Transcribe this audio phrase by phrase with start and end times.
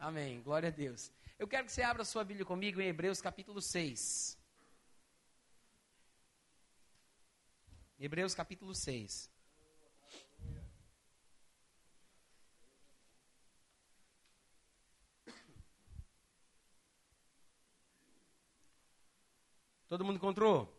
[0.00, 0.40] Amém.
[0.40, 1.12] Glória a Deus.
[1.38, 4.38] Eu quero que você abra sua Bíblia comigo em Hebreus capítulo 6.
[7.98, 9.30] Hebreus capítulo 6.
[19.86, 20.74] Todo mundo encontrou?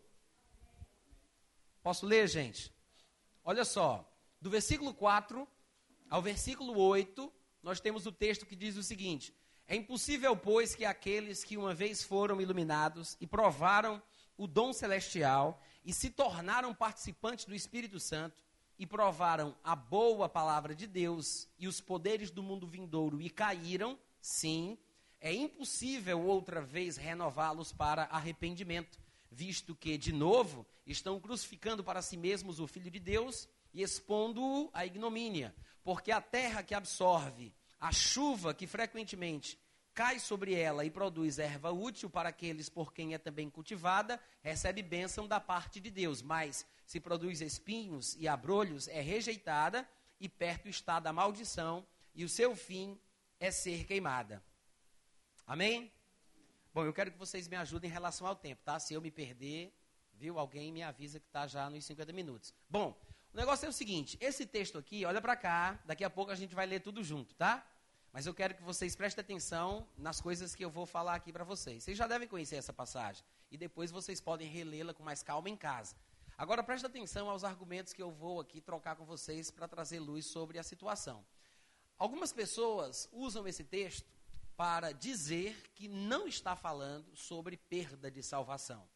[1.83, 2.73] Posso ler, gente?
[3.43, 4.11] Olha só,
[4.41, 5.47] do versículo 4
[6.09, 7.31] ao versículo 8,
[7.63, 9.33] nós temos o texto que diz o seguinte:
[9.67, 14.01] É impossível, pois, que aqueles que uma vez foram iluminados e provaram
[14.37, 18.43] o dom celestial e se tornaram participantes do Espírito Santo
[18.77, 23.97] e provaram a boa palavra de Deus e os poderes do mundo vindouro e caíram,
[24.19, 24.77] sim,
[25.19, 28.99] é impossível outra vez renová-los para arrependimento,
[29.29, 34.71] visto que, de novo, estão crucificando para si mesmos o Filho de Deus e expondo-o
[34.73, 39.59] à ignomínia, porque a terra que absorve a chuva que frequentemente
[39.93, 44.81] cai sobre ela e produz erva útil para aqueles por quem é também cultivada, recebe
[44.83, 49.87] bênção da parte de Deus, mas se produz espinhos e abrolhos, é rejeitada
[50.19, 52.99] e perto está da maldição, e o seu fim
[53.39, 54.43] é ser queimada.
[55.47, 55.91] Amém?
[56.73, 58.79] Bom, eu quero que vocês me ajudem em relação ao tempo, tá?
[58.79, 59.73] Se eu me perder,
[60.13, 60.37] viu?
[60.37, 62.53] Alguém me avisa que está já nos 50 minutos.
[62.69, 62.95] Bom,
[63.33, 66.35] o negócio é o seguinte: esse texto aqui, olha para cá, daqui a pouco a
[66.35, 67.65] gente vai ler tudo junto, tá?
[68.13, 71.43] Mas eu quero que vocês prestem atenção nas coisas que eu vou falar aqui para
[71.43, 71.83] vocês.
[71.83, 73.23] Vocês já devem conhecer essa passagem.
[73.49, 75.95] E depois vocês podem relê-la com mais calma em casa.
[76.37, 80.25] Agora preste atenção aos argumentos que eu vou aqui trocar com vocês para trazer luz
[80.25, 81.25] sobre a situação.
[81.97, 84.11] Algumas pessoas usam esse texto
[84.57, 88.87] para dizer que não está falando sobre perda de salvação.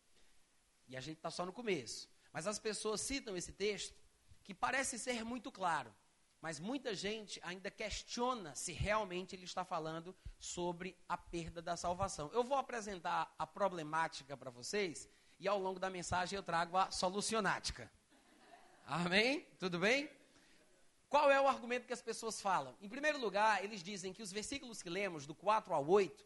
[0.88, 2.10] E a gente está só no começo.
[2.34, 3.96] Mas as pessoas citam esse texto
[4.44, 5.94] que parece ser muito claro,
[6.46, 12.30] mas muita gente ainda questiona se realmente ele está falando sobre a perda da salvação.
[12.32, 16.92] Eu vou apresentar a problemática para vocês e ao longo da mensagem eu trago a
[16.92, 17.92] solucionática.
[18.86, 19.44] Amém?
[19.58, 20.08] Tudo bem?
[21.10, 22.78] Qual é o argumento que as pessoas falam?
[22.80, 26.24] Em primeiro lugar, eles dizem que os versículos que lemos, do 4 ao 8,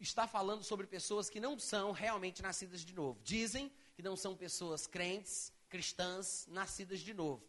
[0.00, 3.20] está falando sobre pessoas que não são realmente nascidas de novo.
[3.22, 7.47] Dizem que não são pessoas crentes, cristãs nascidas de novo.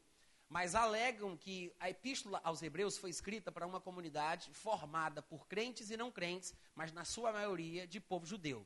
[0.49, 5.91] Mas alegam que a epístola aos Hebreus foi escrita para uma comunidade formada por crentes
[5.91, 8.65] e não crentes, mas na sua maioria de povo judeu.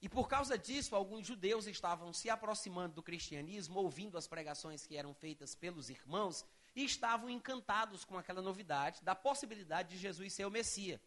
[0.00, 4.96] E por causa disso, alguns judeus estavam se aproximando do cristianismo, ouvindo as pregações que
[4.96, 6.44] eram feitas pelos irmãos,
[6.76, 11.00] e estavam encantados com aquela novidade da possibilidade de Jesus ser o Messias.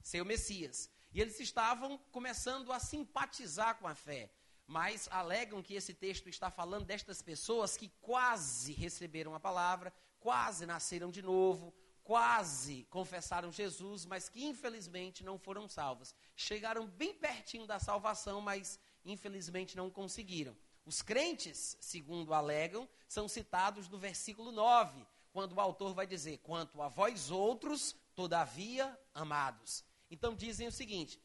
[0.00, 0.88] Ser o Messias.
[1.12, 4.30] E eles estavam começando a simpatizar com a fé
[4.68, 9.90] mas alegam que esse texto está falando destas pessoas que quase receberam a palavra,
[10.20, 11.72] quase nasceram de novo,
[12.04, 16.14] quase confessaram Jesus, mas que infelizmente não foram salvas.
[16.36, 20.54] Chegaram bem pertinho da salvação, mas infelizmente não conseguiram.
[20.84, 26.82] Os crentes, segundo alegam, são citados no versículo 9, quando o autor vai dizer: Quanto
[26.82, 29.82] a vós outros, todavia amados.
[30.10, 31.18] Então dizem o seguinte: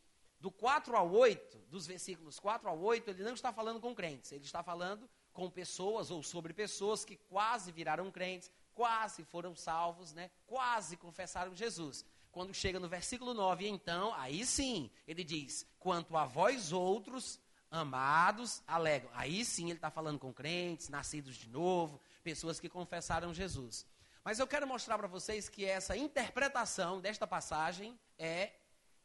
[0.44, 4.30] do 4 ao 8, dos versículos 4 ao 8, ele não está falando com crentes,
[4.34, 10.12] ele está falando com pessoas ou sobre pessoas que quase viraram crentes, quase foram salvos,
[10.12, 10.30] né?
[10.46, 12.04] quase confessaram Jesus.
[12.30, 17.40] Quando chega no versículo 9, então, aí sim, ele diz: Quanto a vós outros,
[17.72, 19.10] amados, alegam.
[19.14, 23.86] Aí sim ele está falando com crentes, nascidos de novo, pessoas que confessaram Jesus.
[24.26, 28.52] Mas eu quero mostrar para vocês que essa interpretação desta passagem é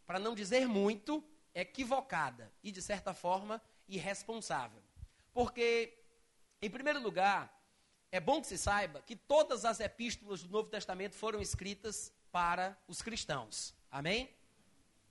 [0.09, 1.23] para não dizer muito,
[1.55, 4.83] equivocada e, de certa forma, irresponsável.
[5.35, 5.99] Porque,
[6.63, 7.55] em primeiro lugar,
[8.11, 12.75] é bom que se saiba que todas as epístolas do Novo Testamento foram escritas para
[12.89, 13.75] os cristãos.
[13.91, 14.35] Amém?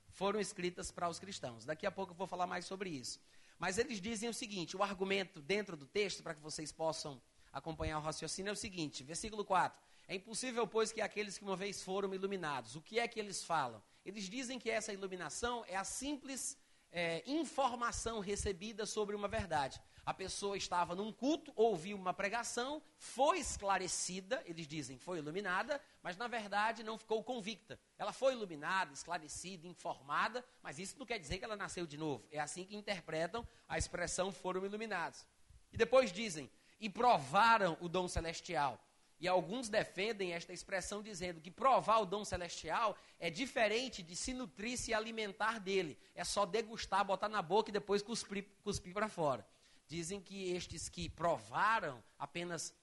[0.09, 1.63] Foram escritas para os cristãos.
[1.63, 3.19] Daqui a pouco eu vou falar mais sobre isso.
[3.59, 7.21] Mas eles dizem o seguinte: o argumento dentro do texto, para que vocês possam
[7.53, 9.79] acompanhar o raciocínio, é o seguinte: versículo 4.
[10.07, 13.43] É impossível, pois, que aqueles que uma vez foram iluminados, o que é que eles
[13.43, 13.79] falam?
[14.07, 16.57] Eles dizem que essa iluminação é a simples
[16.89, 19.81] é, informação recebida sobre uma verdade.
[20.05, 26.15] A pessoa estava num culto, ouviu uma pregação, foi esclarecida, eles dizem, foi iluminada, mas
[26.15, 27.77] na verdade não ficou convicta.
[27.97, 32.25] Ela foi iluminada, esclarecida, informada, mas isso não quer dizer que ela nasceu de novo.
[32.31, 35.27] É assim que interpretam a expressão foram iluminados.
[35.69, 36.49] E depois dizem,
[36.79, 38.81] e provaram o dom celestial.
[39.19, 44.31] E alguns defendem esta expressão dizendo que provar o dom celestial é diferente de se
[44.31, 45.97] nutrir, se alimentar dele.
[46.13, 49.47] É só degustar, botar na boca e depois cuspir, cuspir para fora.
[49.87, 52.73] Dizem que estes que provaram apenas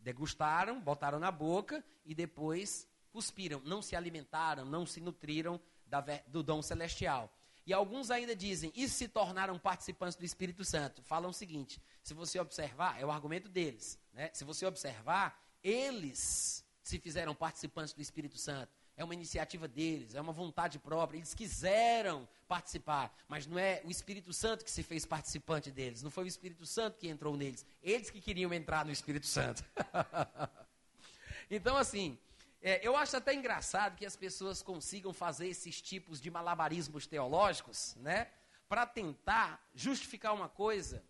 [0.00, 6.42] degustaram, botaram na boca e depois cuspiram, não se alimentaram, não se nutriram da, do
[6.42, 7.32] dom celestial.
[7.66, 11.02] E alguns ainda dizem, e se tornaram participantes do Espírito Santo.
[11.02, 14.30] Falam o seguinte: se você observar, é o argumento deles, né?
[14.34, 18.70] se você observar, eles se fizeram participantes do Espírito Santo.
[18.96, 21.18] É uma iniciativa deles, é uma vontade própria.
[21.18, 26.02] Eles quiseram participar, mas não é o Espírito Santo que se fez participante deles.
[26.02, 27.66] Não foi o Espírito Santo que entrou neles.
[27.82, 29.64] Eles que queriam entrar no Espírito Santo.
[31.50, 32.16] então, assim,
[32.62, 37.96] é, eu acho até engraçado que as pessoas consigam fazer esses tipos de malabarismos teológicos,
[37.96, 38.30] né?
[38.68, 41.02] Para tentar justificar uma coisa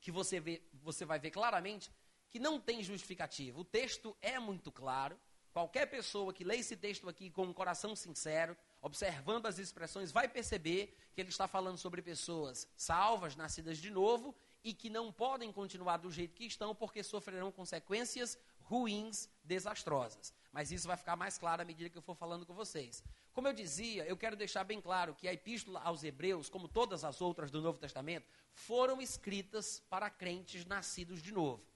[0.00, 1.90] que você, vê, você vai ver claramente
[2.30, 3.60] que não tem justificativa.
[3.60, 5.18] O texto é muito claro
[5.52, 10.28] Qualquer pessoa que lê esse texto aqui com um coração sincero, observando as expressões, vai
[10.28, 15.50] perceber que ele está falando sobre pessoas salvas, nascidas de novo e que não podem
[15.50, 20.32] continuar do jeito que estão porque sofrerão consequências ruins, desastrosas.
[20.52, 23.02] Mas isso vai ficar mais claro à medida que eu for falando com vocês.
[23.32, 27.02] Como eu dizia, eu quero deixar bem claro que a epístola aos Hebreus, como todas
[27.02, 31.69] as outras do Novo Testamento, foram escritas para crentes nascidos de novo.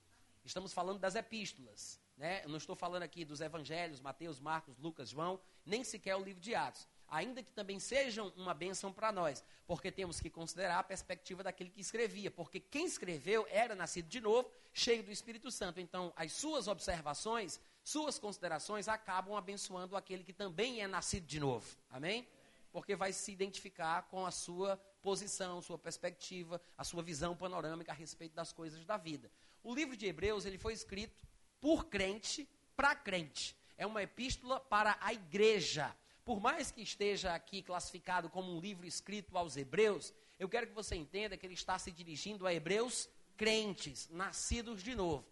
[0.44, 1.98] Estamos falando das epístolas.
[2.16, 2.42] Né?
[2.44, 6.40] Eu não estou falando aqui dos evangelhos, Mateus, Marcos, Lucas, João, nem sequer o livro
[6.40, 6.86] de Atos.
[7.08, 11.70] Ainda que também sejam uma bênção para nós, porque temos que considerar a perspectiva daquele
[11.70, 15.80] que escrevia, porque quem escreveu era nascido de novo, cheio do Espírito Santo.
[15.80, 21.76] Então, as suas observações, suas considerações acabam abençoando aquele que também é nascido de novo.
[21.90, 22.26] Amém?
[22.74, 27.94] Porque vai se identificar com a sua posição, sua perspectiva, a sua visão panorâmica a
[27.94, 29.30] respeito das coisas da vida.
[29.62, 31.24] O livro de Hebreus, ele foi escrito
[31.60, 33.56] por crente para crente.
[33.78, 35.94] É uma epístola para a igreja.
[36.24, 40.74] Por mais que esteja aqui classificado como um livro escrito aos hebreus, eu quero que
[40.74, 45.24] você entenda que ele está se dirigindo a hebreus crentes, nascidos de novo.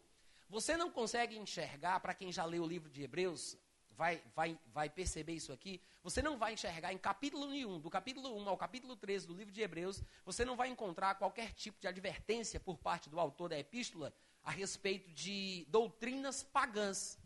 [0.48, 3.56] Você não consegue enxergar, para quem já leu o livro de Hebreus,
[3.96, 8.36] vai, vai, vai perceber isso aqui, você não vai enxergar em capítulo nenhum, do capítulo
[8.42, 11.86] 1 ao capítulo 13 do livro de Hebreus, você não vai encontrar qualquer tipo de
[11.86, 14.12] advertência por parte do autor da epístola
[14.42, 17.18] a respeito de doutrinas pagãs.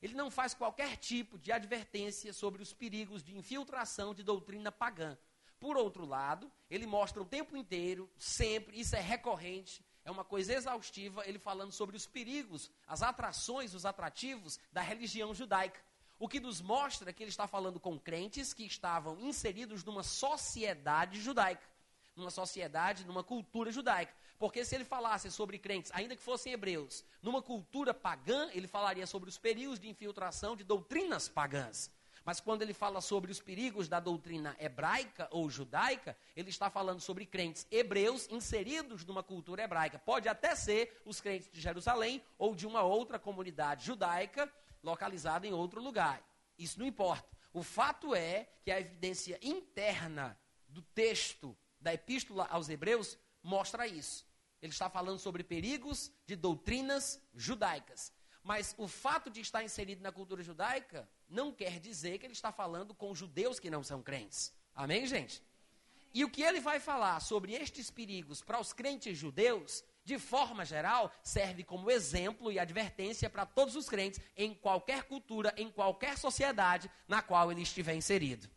[0.00, 5.16] Ele não faz qualquer tipo de advertência sobre os perigos de infiltração de doutrina pagã.
[5.58, 10.52] Por outro lado, ele mostra o tempo inteiro, sempre, isso é recorrente, é uma coisa
[10.52, 15.80] exaustiva, ele falando sobre os perigos, as atrações, os atrativos da religião judaica.
[16.18, 21.20] O que nos mostra que ele está falando com crentes que estavam inseridos numa sociedade
[21.20, 21.66] judaica,
[22.14, 24.14] numa sociedade, numa cultura judaica.
[24.38, 29.06] Porque se ele falasse sobre crentes, ainda que fossem hebreus, numa cultura pagã, ele falaria
[29.06, 31.90] sobre os perigos de infiltração de doutrinas pagãs.
[32.24, 37.00] Mas quando ele fala sobre os perigos da doutrina hebraica ou judaica, ele está falando
[37.00, 39.98] sobre crentes hebreus inseridos numa cultura hebraica.
[39.98, 44.50] Pode até ser os crentes de Jerusalém ou de uma outra comunidade judaica
[44.84, 46.22] localizada em outro lugar.
[46.56, 47.28] Isso não importa.
[47.52, 50.38] O fato é que a evidência interna
[50.68, 54.26] do texto da epístola aos Hebreus mostra isso.
[54.60, 58.12] Ele está falando sobre perigos de doutrinas judaicas.
[58.42, 62.52] Mas o fato de estar inserido na cultura judaica não quer dizer que ele está
[62.52, 64.52] falando com judeus que não são crentes.
[64.74, 65.42] Amém, gente?
[66.12, 70.64] E o que ele vai falar sobre estes perigos para os crentes judeus, de forma
[70.64, 76.18] geral, serve como exemplo e advertência para todos os crentes em qualquer cultura, em qualquer
[76.18, 78.48] sociedade na qual ele estiver inserido.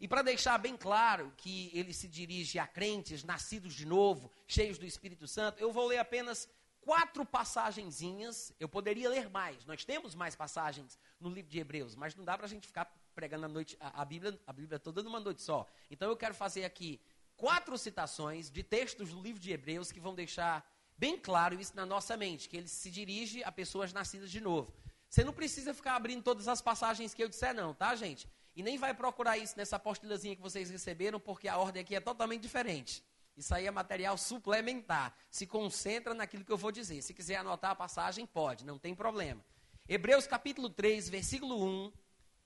[0.00, 4.78] E para deixar bem claro que ele se dirige a crentes nascidos de novo, cheios
[4.78, 6.48] do Espírito Santo, eu vou ler apenas
[6.80, 8.52] quatro passagenzinhas.
[8.60, 9.64] Eu poderia ler mais.
[9.66, 12.84] Nós temos mais passagens no livro de Hebreus, mas não dá para a gente ficar
[13.12, 15.66] pregando a, noite, a, a, Bíblia, a Bíblia toda numa noite só.
[15.90, 17.00] Então eu quero fazer aqui
[17.38, 20.68] quatro citações de textos do livro de Hebreus que vão deixar
[20.98, 24.74] bem claro isso na nossa mente, que ele se dirige a pessoas nascidas de novo.
[25.08, 28.28] Você não precisa ficar abrindo todas as passagens que eu disser, não, tá, gente?
[28.54, 32.00] E nem vai procurar isso nessa apostilazinha que vocês receberam, porque a ordem aqui é
[32.00, 33.04] totalmente diferente.
[33.36, 35.14] Isso aí é material suplementar.
[35.30, 37.00] Se concentra naquilo que eu vou dizer.
[37.02, 39.40] Se quiser anotar a passagem, pode, não tem problema.
[39.88, 41.92] Hebreus capítulo 3, versículo 1,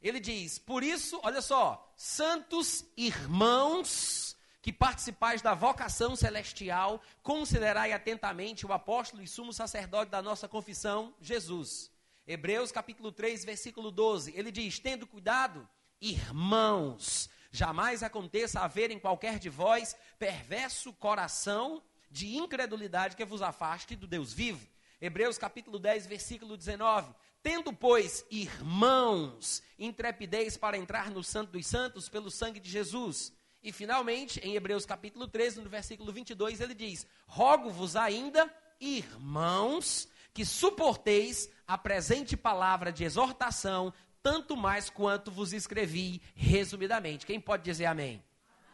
[0.03, 8.65] ele diz: Por isso, olha só, santos irmãos que participais da vocação celestial, considerai atentamente
[8.65, 11.91] o apóstolo e sumo sacerdote da nossa confissão, Jesus.
[12.25, 15.69] Hebreus capítulo 3, versículo 12, ele diz: Tendo cuidado
[16.01, 17.29] irmãos.
[17.51, 24.07] Jamais aconteça haver em qualquer de vós perverso coração de incredulidade que vos afaste do
[24.07, 24.67] Deus vivo.
[25.01, 27.13] Hebreus capítulo 10, versículo 19.
[27.43, 33.33] Tendo, pois, irmãos, intrepidez para entrar no Santo dos Santos pelo sangue de Jesus.
[33.63, 40.45] E finalmente, em Hebreus capítulo 13, no versículo 22, ele diz: Rogo-vos ainda, irmãos, que
[40.45, 47.25] suporteis a presente palavra de exortação, tanto mais quanto vos escrevi resumidamente.
[47.25, 48.23] Quem pode dizer amém?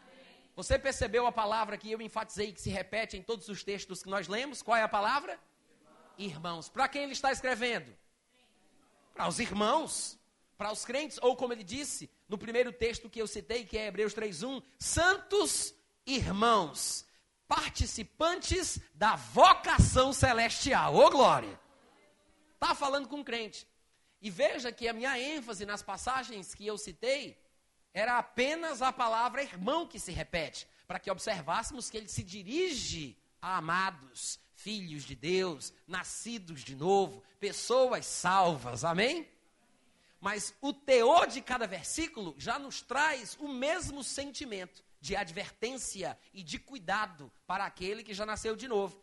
[0.02, 0.52] amém?
[0.56, 4.08] Você percebeu a palavra que eu enfatizei que se repete em todos os textos que
[4.08, 4.62] nós lemos?
[4.62, 5.38] Qual é a palavra?
[6.16, 6.34] Irmãos.
[6.34, 6.68] irmãos.
[6.70, 7.94] Para quem ele está escrevendo?
[9.12, 10.17] Para os irmãos,
[10.58, 13.86] para os crentes, ou como ele disse no primeiro texto que eu citei, que é
[13.86, 15.72] Hebreus 3:1, santos
[16.04, 17.06] irmãos,
[17.46, 20.96] participantes da vocação celestial.
[20.96, 21.58] Ô glória!
[22.54, 23.66] Está falando com crente.
[24.20, 27.40] E veja que a minha ênfase nas passagens que eu citei
[27.94, 33.16] era apenas a palavra irmão que se repete, para que observássemos que ele se dirige
[33.40, 38.82] a amados, filhos de Deus, nascidos de novo, pessoas salvas.
[38.82, 39.28] Amém?
[40.20, 46.42] Mas o teor de cada versículo já nos traz o mesmo sentimento de advertência e
[46.42, 49.00] de cuidado para aquele que já nasceu de novo.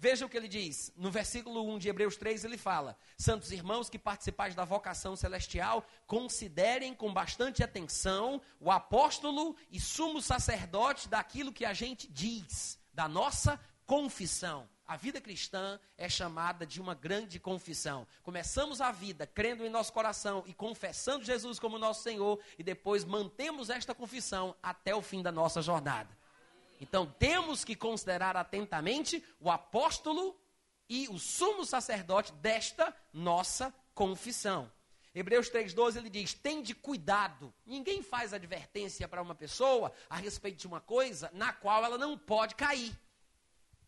[0.00, 0.92] Veja o que ele diz.
[0.96, 5.84] No versículo 1 de Hebreus 3, ele fala: Santos irmãos que participais da vocação celestial,
[6.06, 13.08] considerem com bastante atenção o apóstolo e sumo sacerdote daquilo que a gente diz, da
[13.08, 14.68] nossa confissão.
[14.88, 18.06] A vida cristã é chamada de uma grande confissão.
[18.22, 23.04] Começamos a vida crendo em nosso coração e confessando Jesus como nosso Senhor, e depois
[23.04, 26.08] mantemos esta confissão até o fim da nossa jornada.
[26.80, 30.34] Então temos que considerar atentamente o apóstolo
[30.88, 34.72] e o sumo sacerdote desta nossa confissão.
[35.14, 37.52] Hebreus 3,12 ele diz: Tende cuidado.
[37.66, 42.16] Ninguém faz advertência para uma pessoa a respeito de uma coisa na qual ela não
[42.16, 42.96] pode cair.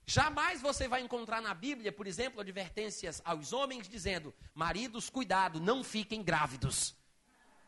[0.07, 5.85] Jamais você vai encontrar na Bíblia, por exemplo, advertências aos homens dizendo: maridos, cuidado, não
[5.85, 6.95] fiquem grávidos.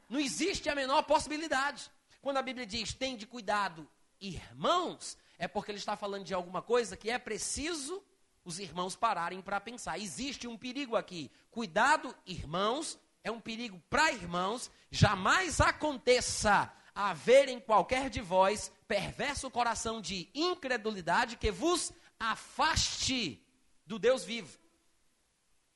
[0.08, 1.90] Não existe a menor possibilidade.
[2.20, 3.88] Quando a Bíblia diz tem de cuidado,
[4.20, 8.02] irmãos, é porque ele está falando de alguma coisa que é preciso
[8.44, 9.98] os irmãos pararem para pensar.
[9.98, 11.30] Existe um perigo aqui.
[11.50, 14.70] Cuidado, irmãos, é um perigo para irmãos.
[14.90, 21.92] Jamais aconteça haver em qualquer de vós perverso coração de incredulidade que vos
[22.30, 23.44] afaste
[23.84, 24.58] do Deus vivo.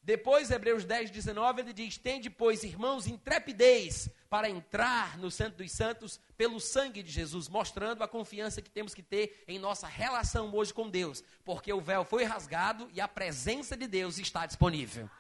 [0.01, 5.73] Depois, Hebreus 10, 19, ele diz: Tende, pois, irmãos, intrepidez para entrar no Santo dos
[5.73, 10.55] Santos pelo sangue de Jesus, mostrando a confiança que temos que ter em nossa relação
[10.55, 15.11] hoje com Deus, porque o véu foi rasgado e a presença de Deus está disponível.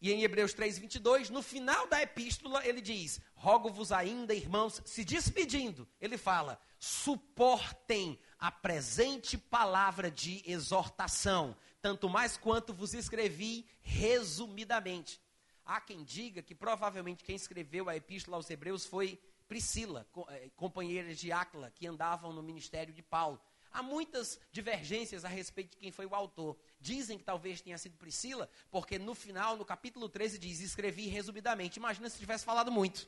[0.00, 5.04] E em Hebreus 3, 22, no final da epístola, ele diz: Rogo-vos ainda, irmãos, se
[5.04, 15.20] despedindo, ele fala: suportem a presente palavra de exortação, tanto mais quanto vos escrevi resumidamente.
[15.64, 21.14] Há quem diga que provavelmente quem escreveu a epístola aos Hebreus foi Priscila, eh, companheira
[21.14, 23.40] de Áquila, que andavam no ministério de Paulo.
[23.70, 26.56] Há muitas divergências a respeito de quem foi o autor.
[26.80, 31.78] Dizem que talvez tenha sido Priscila, porque no final, no capítulo 13, diz: Escrevi resumidamente.
[31.78, 33.06] Imagina se tivesse falado muito.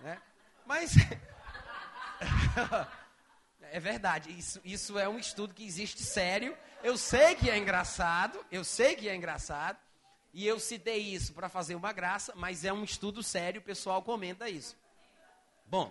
[0.00, 0.20] Né?
[0.64, 0.92] Mas.
[3.74, 6.54] É verdade, isso, isso é um estudo que existe sério.
[6.82, 9.78] Eu sei que é engraçado, eu sei que é engraçado,
[10.30, 14.02] e eu citei isso para fazer uma graça, mas é um estudo sério, o pessoal
[14.02, 14.76] comenta isso.
[15.64, 15.90] Bom,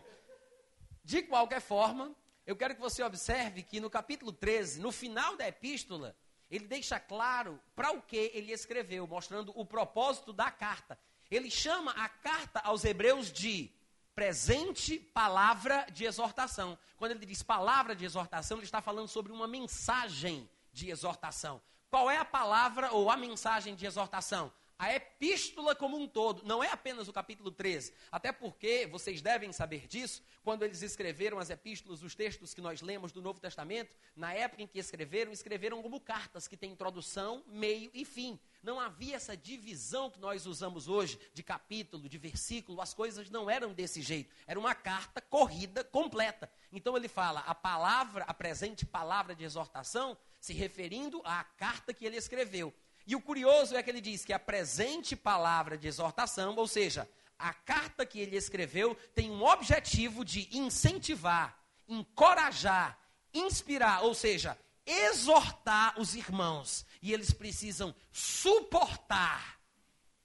[1.04, 5.48] de qualquer forma, eu quero que você observe que no capítulo 13, no final da
[5.48, 6.16] epístola,
[6.52, 11.00] ele deixa claro para o que ele escreveu, mostrando o propósito da carta.
[11.32, 13.72] Ele chama a carta aos Hebreus de
[14.16, 16.78] presente palavra de exortação.
[16.98, 21.62] Quando ele diz palavra de exortação, ele está falando sobre uma mensagem de exortação.
[21.90, 24.52] Qual é a palavra ou a mensagem de exortação?
[24.82, 27.94] A epístola como um todo, não é apenas o capítulo 13.
[28.12, 32.82] Até porque, vocês devem saber disso, quando eles escreveram as epístolas, os textos que nós
[32.82, 37.44] lemos do Novo Testamento, na época em que escreveram, escreveram como cartas, que têm introdução,
[37.46, 38.40] meio e fim.
[38.64, 43.50] Não havia essa divisão que nós usamos hoje, de capítulo, de versículo, as coisas não
[43.50, 44.34] eram desse jeito.
[44.46, 46.50] Era uma carta corrida, completa.
[46.72, 52.06] Então ele fala a palavra, a presente palavra de exortação, se referindo à carta que
[52.06, 52.72] ele escreveu.
[53.08, 57.10] E o curioso é que ele diz que a presente palavra de exortação, ou seja,
[57.40, 63.00] a carta que ele escreveu, tem um objetivo de incentivar, encorajar,
[63.34, 66.86] inspirar, ou seja, exortar os irmãos.
[67.02, 69.60] E eles precisam suportar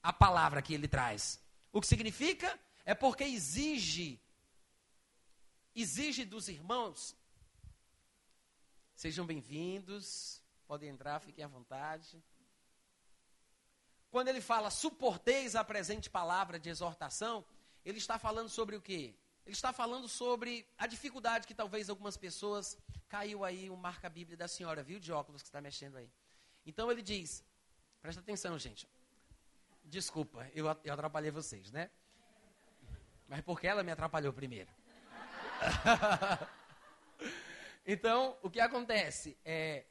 [0.01, 1.39] a palavra que ele traz.
[1.71, 2.59] O que significa?
[2.85, 4.21] É porque exige
[5.75, 7.15] exige dos irmãos.
[8.95, 12.23] Sejam bem-vindos, podem entrar, fiquem à vontade.
[14.09, 17.45] Quando ele fala suporteis a presente palavra de exortação,
[17.85, 19.15] ele está falando sobre o quê?
[19.45, 24.35] Ele está falando sobre a dificuldade que talvez algumas pessoas caiu aí o marca Bíblia
[24.35, 26.11] da senhora, viu de óculos que está mexendo aí.
[26.67, 27.45] Então ele diz,
[28.01, 28.89] presta atenção, gente.
[29.85, 31.89] Desculpa, eu, eu atrapalhei vocês, né?
[33.25, 34.69] Mas porque ela me atrapalhou primeiro.
[37.87, 39.37] então, o que acontece?
[39.45, 39.85] É,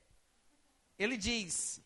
[0.98, 1.80] ele diz: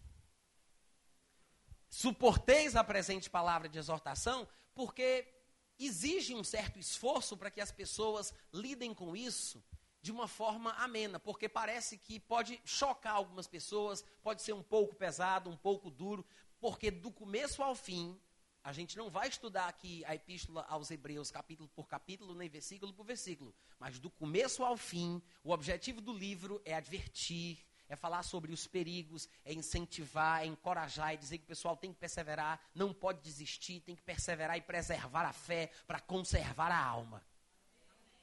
[1.88, 5.32] suporteis a presente palavra de exortação, porque
[5.78, 9.62] exige um certo esforço para que as pessoas lidem com isso
[10.02, 14.95] de uma forma amena, porque parece que pode chocar algumas pessoas, pode ser um pouco
[14.95, 16.25] pesado, um pouco duro,
[16.59, 18.19] porque do começo ao fim,
[18.62, 22.92] a gente não vai estudar aqui a epístola aos Hebreus, capítulo por capítulo, nem versículo
[22.92, 28.23] por versículo, mas do começo ao fim, o objetivo do livro é advertir, é falar
[28.23, 32.61] sobre os perigos, é incentivar, é encorajar, é dizer que o pessoal tem que perseverar,
[32.75, 37.25] não pode desistir, tem que perseverar e preservar a fé para conservar a alma.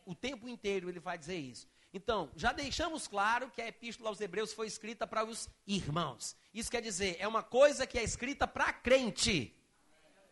[0.08, 1.68] O tempo inteiro ele vai dizer isso.
[1.94, 6.34] Então, já deixamos claro que a epístola aos Hebreus foi escrita para os irmãos.
[6.54, 9.54] Isso quer dizer, é uma coisa que é escrita para crente.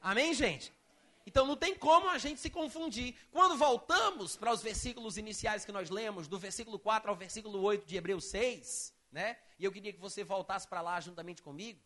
[0.02, 0.72] Amém, gente?
[1.26, 3.16] Então não tem como a gente se confundir.
[3.32, 7.86] Quando voltamos para os versículos iniciais que nós lemos, do versículo 4 ao versículo 8
[7.86, 9.38] de Hebreus 6, né?
[9.60, 11.82] E eu queria que você voltasse para lá juntamente comigo.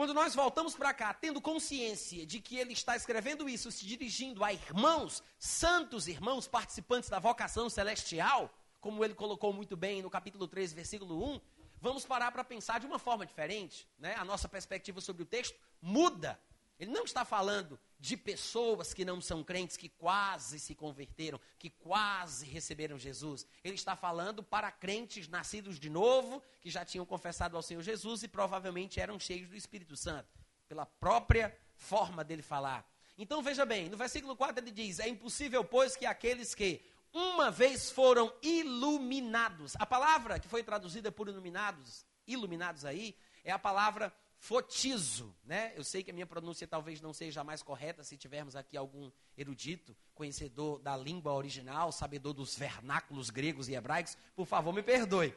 [0.00, 4.42] Quando nós voltamos para cá, tendo consciência de que ele está escrevendo isso, se dirigindo
[4.42, 10.48] a irmãos, santos irmãos, participantes da vocação celestial, como ele colocou muito bem no capítulo
[10.48, 11.40] 3, versículo 1,
[11.82, 13.86] vamos parar para pensar de uma forma diferente.
[13.98, 14.14] Né?
[14.14, 16.40] A nossa perspectiva sobre o texto muda.
[16.80, 21.68] Ele não está falando de pessoas que não são crentes, que quase se converteram, que
[21.68, 23.46] quase receberam Jesus.
[23.62, 28.22] Ele está falando para crentes nascidos de novo, que já tinham confessado ao Senhor Jesus
[28.22, 30.26] e provavelmente eram cheios do Espírito Santo,
[30.66, 32.90] pela própria forma dele falar.
[33.18, 36.82] Então veja bem, no versículo 4 ele diz: É impossível, pois, que aqueles que
[37.12, 39.74] uma vez foram iluminados.
[39.78, 45.70] A palavra que foi traduzida por iluminados, iluminados aí, é a palavra fotizo, né?
[45.76, 48.74] Eu sei que a minha pronúncia talvez não seja a mais correta se tivermos aqui
[48.74, 54.82] algum erudito, conhecedor da língua original, sabedor dos vernáculos gregos e hebraicos, por favor, me
[54.82, 55.34] perdoe.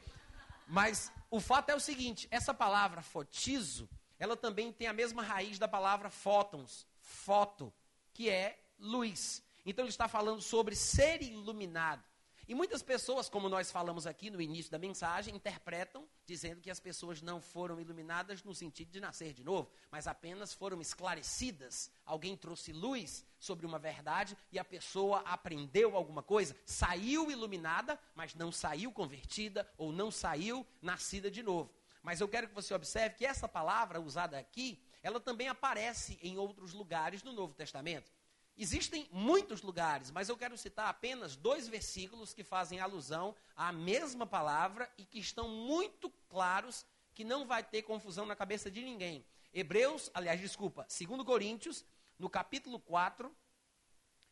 [0.66, 5.60] Mas o fato é o seguinte, essa palavra fotizo, ela também tem a mesma raiz
[5.60, 7.74] da palavra fótons, foto,
[8.14, 9.44] que é luz.
[9.66, 12.04] Então ele está falando sobre ser iluminado.
[12.46, 16.80] E muitas pessoas, como nós falamos aqui no início da mensagem, interpretam dizendo que as
[16.80, 21.90] pessoas não foram iluminadas no sentido de nascer de novo, mas apenas foram esclarecidas.
[22.06, 28.36] Alguém trouxe luz sobre uma verdade e a pessoa aprendeu alguma coisa, saiu iluminada, mas
[28.36, 31.74] não saiu convertida ou não saiu nascida de novo.
[32.02, 36.38] Mas eu quero que você observe que essa palavra usada aqui, ela também aparece em
[36.38, 38.12] outros lugares no Novo Testamento.
[38.56, 44.28] Existem muitos lugares, mas eu quero citar apenas dois versículos que fazem alusão à mesma
[44.28, 49.26] palavra e que estão muito claros que não vai ter confusão na cabeça de ninguém.
[49.54, 51.84] Hebreus, aliás, desculpa, 2 Coríntios,
[52.20, 53.36] no capítulo 4,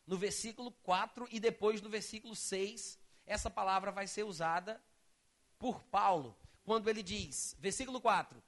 [0.06, 4.82] no versículo 4 e depois no versículo 6, essa palavra vai ser usada
[5.58, 8.42] por Paulo, quando ele diz, versículo 4: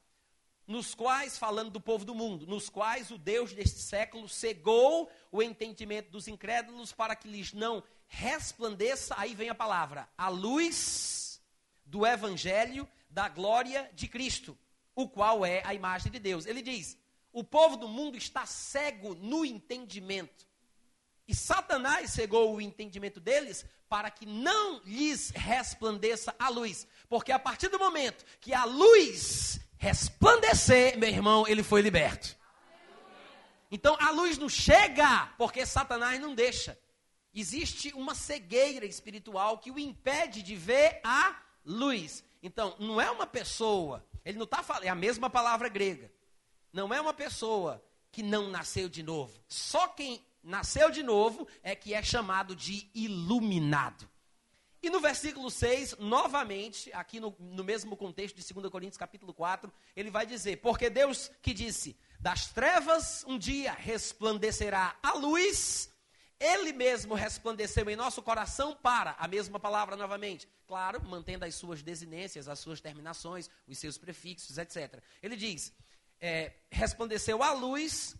[0.65, 5.41] nos quais, falando do povo do mundo, nos quais o Deus deste século cegou o
[5.41, 11.41] entendimento dos incrédulos para que lhes não resplandeça, aí vem a palavra, a luz
[11.85, 14.57] do evangelho da glória de Cristo,
[14.95, 16.45] o qual é a imagem de Deus.
[16.45, 16.97] Ele diz:
[17.31, 20.47] o povo do mundo está cego no entendimento.
[21.27, 26.85] E Satanás cegou o entendimento deles para que não lhes resplandeça a luz.
[27.07, 32.37] Porque a partir do momento que a luz resplandecer, meu irmão, ele foi liberto.
[33.69, 36.79] Então a luz não chega porque Satanás não deixa.
[37.35, 42.23] Existe uma cegueira espiritual que o impede de ver a luz.
[42.41, 46.09] Então, não é uma pessoa, ele não está falando, é a mesma palavra grega.
[46.71, 49.37] Não é uma pessoa que não nasceu de novo.
[49.49, 54.07] Só quem nasceu de novo é que é chamado de iluminado.
[54.83, 59.71] E no versículo 6, novamente, aqui no, no, mesmo contexto de 2 Coríntios capítulo 4,
[59.95, 65.89] ele vai dizer, porque Deus que disse, das trevas um dia resplandecerá a luz,
[66.37, 71.81] ele mesmo resplandeceu em nosso coração para, a mesma palavra novamente, claro, mantendo as suas
[71.81, 75.01] desinências, as suas terminações, os seus prefixos, etc.
[75.21, 75.71] Ele diz,
[76.19, 78.17] é, resplandeceu a luz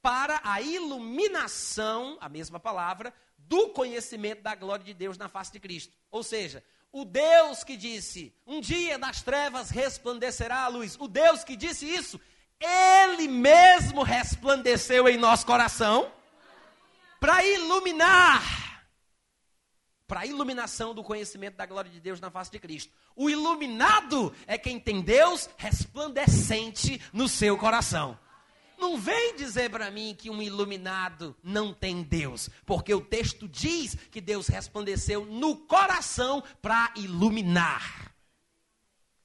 [0.00, 3.12] para a iluminação, a mesma palavra,
[3.48, 5.92] do conhecimento da glória de Deus na face de Cristo.
[6.10, 10.96] Ou seja, o Deus que disse: Um dia das trevas resplandecerá a luz.
[10.98, 12.20] O Deus que disse isso,
[12.60, 16.10] ele mesmo resplandeceu em nosso coração
[17.20, 18.64] para iluminar
[20.06, 22.92] para a iluminação do conhecimento da glória de Deus na face de Cristo.
[23.16, 28.18] O iluminado é quem tem Deus resplandecente no seu coração.
[28.78, 33.94] Não vem dizer para mim que um iluminado não tem Deus, porque o texto diz
[34.10, 38.14] que Deus resplandeceu no coração para iluminar.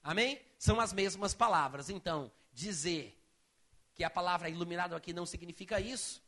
[0.03, 0.41] Amém?
[0.57, 1.89] São as mesmas palavras.
[1.89, 3.17] Então, dizer
[3.93, 6.21] que a palavra iluminado aqui não significa isso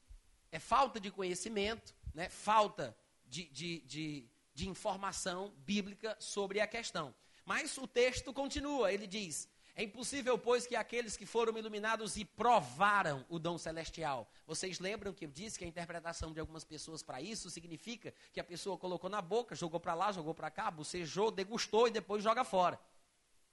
[0.51, 2.29] é falta de conhecimento, né?
[2.29, 7.15] falta de, de, de, de informação bíblica sobre a questão.
[7.45, 9.47] Mas o texto continua, ele diz:
[9.81, 14.29] é impossível, pois, que aqueles que foram iluminados e provaram o dom celestial.
[14.45, 18.39] Vocês lembram que eu disse que a interpretação de algumas pessoas para isso significa que
[18.39, 22.23] a pessoa colocou na boca, jogou para lá, jogou para cá, bocejou, degustou e depois
[22.23, 22.79] joga fora.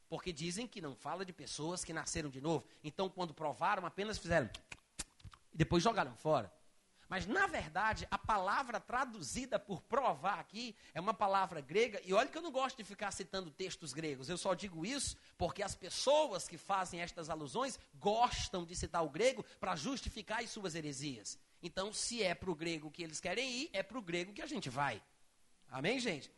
[0.07, 2.65] Porque dizem que não fala de pessoas que nasceram de novo.
[2.85, 4.51] Então, quando provaram, apenas fizeram
[5.53, 6.53] e depois jogaram fora.
[7.09, 12.01] Mas, na verdade, a palavra traduzida por provar aqui é uma palavra grega.
[12.05, 14.29] E olha que eu não gosto de ficar citando textos gregos.
[14.29, 19.09] Eu só digo isso porque as pessoas que fazem estas alusões gostam de citar o
[19.09, 21.39] grego para justificar as suas heresias.
[21.63, 24.43] Então, se é para o grego que eles querem ir, é para o grego que
[24.43, 25.03] a gente vai.
[25.71, 26.31] Amém, gente?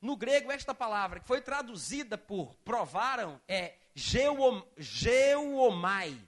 [0.00, 3.76] No grego, esta palavra que foi traduzida por provaram é
[4.76, 6.18] geomai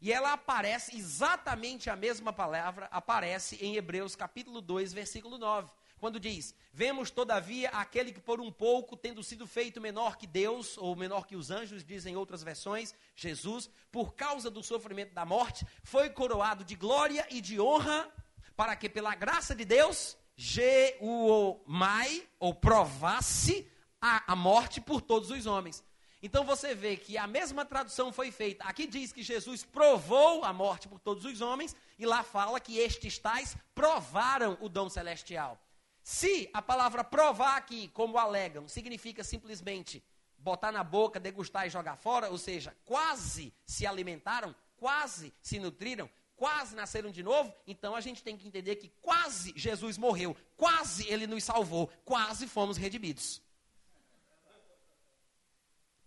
[0.00, 5.70] e ela aparece, exatamente a mesma palavra, aparece em Hebreus capítulo 2, versículo 9.
[5.98, 10.78] Quando diz: Vemos, todavia, aquele que por um pouco, tendo sido feito menor que Deus,
[10.78, 15.66] ou menor que os anjos, dizem outras versões, Jesus, por causa do sofrimento da morte,
[15.82, 18.08] foi coroado de glória e de honra,
[18.54, 23.68] para que pela graça de Deus, Jeumai, ou provasse
[24.00, 25.82] a, a morte por todos os homens.
[26.22, 28.64] Então você vê que a mesma tradução foi feita.
[28.64, 32.78] Aqui diz que Jesus provou a morte por todos os homens, e lá fala que
[32.78, 35.60] estes tais provaram o dom celestial.
[36.02, 40.02] Se a palavra provar aqui, como alegam, significa simplesmente
[40.38, 46.08] botar na boca, degustar e jogar fora, ou seja, quase se alimentaram, quase se nutriram,
[46.36, 51.06] quase nasceram de novo, então a gente tem que entender que quase Jesus morreu, quase
[51.08, 53.42] ele nos salvou, quase fomos redimidos.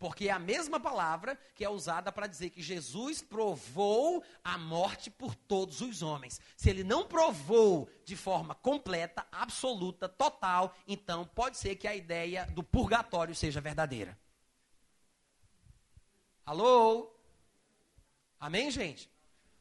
[0.02, 5.12] Porque é a mesma palavra que é usada para dizer que Jesus provou a morte
[5.12, 6.42] por todos os homens.
[6.58, 12.48] Se ele não provou de forma completa, absoluta, total, então pode ser que a ideia
[12.48, 14.18] do purgatório seja verdadeira.
[16.44, 17.16] Alô?
[18.40, 19.08] Amém, gente?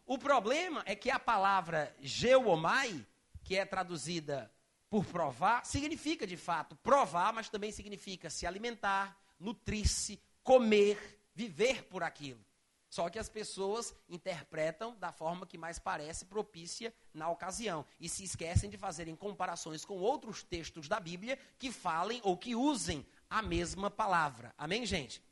[0.06, 3.06] O problema é que a palavra geomai,
[3.44, 4.50] que é traduzida
[4.88, 12.02] por provar, significa de fato provar, mas também significa se alimentar, nutrir-se, comer, viver por
[12.02, 12.44] aquilo.
[12.90, 18.24] Só que as pessoas interpretam da forma que mais parece propícia na ocasião e se
[18.24, 23.40] esquecem de fazerem comparações com outros textos da Bíblia que falem ou que usem a
[23.40, 24.52] mesma palavra.
[24.58, 25.22] Amém, gente?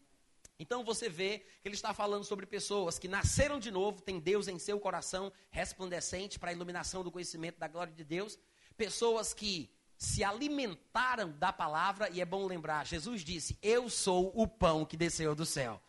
[0.57, 4.47] Então você vê que ele está falando sobre pessoas que nasceram de novo, têm Deus
[4.47, 8.38] em seu coração resplandecente para a iluminação do conhecimento da glória de Deus,
[8.77, 9.68] pessoas que
[9.99, 14.97] se alimentaram da palavra, e é bom lembrar, Jesus disse: Eu sou o pão que
[14.97, 15.83] desceu do céu.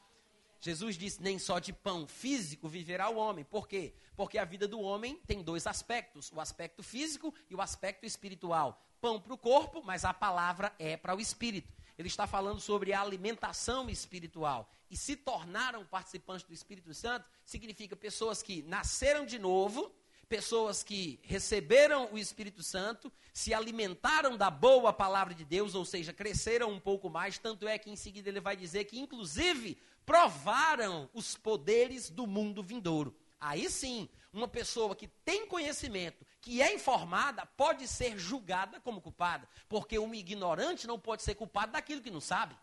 [0.59, 3.45] Jesus disse: nem só de pão físico viverá o homem.
[3.45, 3.93] Por quê?
[4.15, 8.83] Porque a vida do homem tem dois aspectos: o aspecto físico e o aspecto espiritual.
[8.99, 11.71] Pão para o corpo, mas a palavra é para o espírito.
[11.97, 14.69] Ele está falando sobre a alimentação espiritual.
[14.89, 19.93] E se tornaram participantes do Espírito Santo, significa pessoas que nasceram de novo,
[20.29, 26.13] pessoas que receberam o Espírito Santo, se alimentaram da boa palavra de Deus, ou seja,
[26.13, 31.09] cresceram um pouco mais, tanto é que em seguida ele vai dizer que, inclusive, provaram
[31.13, 33.15] os poderes do mundo vindouro.
[33.39, 39.49] Aí sim, uma pessoa que tem conhecimento, que é informada, pode ser julgada como culpada,
[39.67, 42.55] porque um ignorante não pode ser culpado daquilo que não sabe.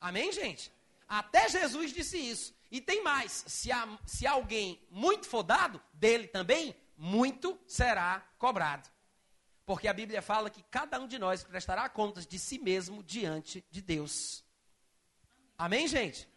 [0.00, 0.72] Amém, gente?
[1.06, 2.57] Até Jesus disse isso.
[2.70, 8.88] E tem mais: se, há, se alguém muito for dado, dele também, muito será cobrado.
[9.64, 13.64] Porque a Bíblia fala que cada um de nós prestará contas de si mesmo diante
[13.70, 14.44] de Deus.
[15.56, 16.28] Amém, gente?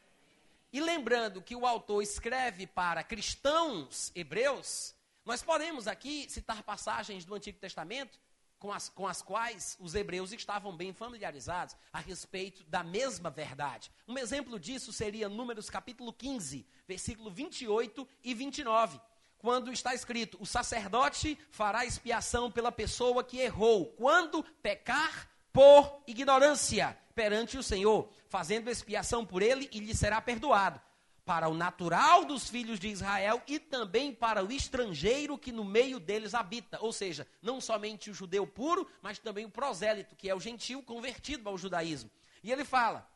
[0.74, 7.36] E lembrando que o autor escreve para cristãos hebreus, nós podemos aqui citar passagens do
[7.36, 8.20] Antigo Testamento
[8.62, 13.92] com as, com as quais os hebreus estavam bem familiarizados a respeito da mesma verdade.
[14.08, 19.02] Um exemplo disso seria Números capítulo 15, versículo 28 e 29,
[19.40, 26.96] quando está escrito: O sacerdote fará expiação pela pessoa que errou, quando pecar por ignorância
[27.16, 30.80] perante o Senhor, fazendo expiação por ele e lhe será perdoado
[31.26, 36.00] para o natural dos filhos de Israel e também para o estrangeiro que no meio
[36.00, 36.80] deles habita.
[36.82, 40.82] Ou seja, não somente o judeu puro, mas também o prosélito, que é o gentil
[40.82, 42.10] convertido ao judaísmo.
[42.44, 43.08] E ele fala: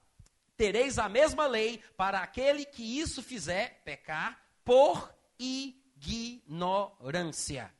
[0.55, 5.13] Tereis a mesma lei para aquele que isso fizer pecar por
[5.99, 7.73] ignorância.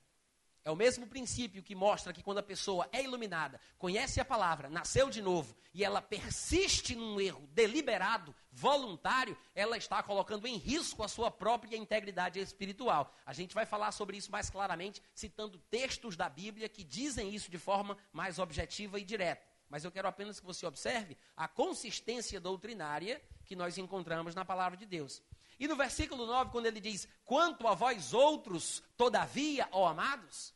[0.65, 4.67] É o mesmo princípio que mostra que quando a pessoa é iluminada, conhece a palavra,
[4.67, 11.03] nasceu de novo e ela persiste num erro deliberado, voluntário, ela está colocando em risco
[11.03, 13.13] a sua própria integridade espiritual.
[13.25, 17.51] A gente vai falar sobre isso mais claramente, citando textos da Bíblia que dizem isso
[17.51, 19.45] de forma mais objetiva e direta.
[19.69, 24.77] Mas eu quero apenas que você observe a consistência doutrinária que nós encontramos na palavra
[24.77, 25.21] de Deus.
[25.59, 30.53] E no versículo 9, quando ele diz: Quanto a vós outros, todavia, ó amados,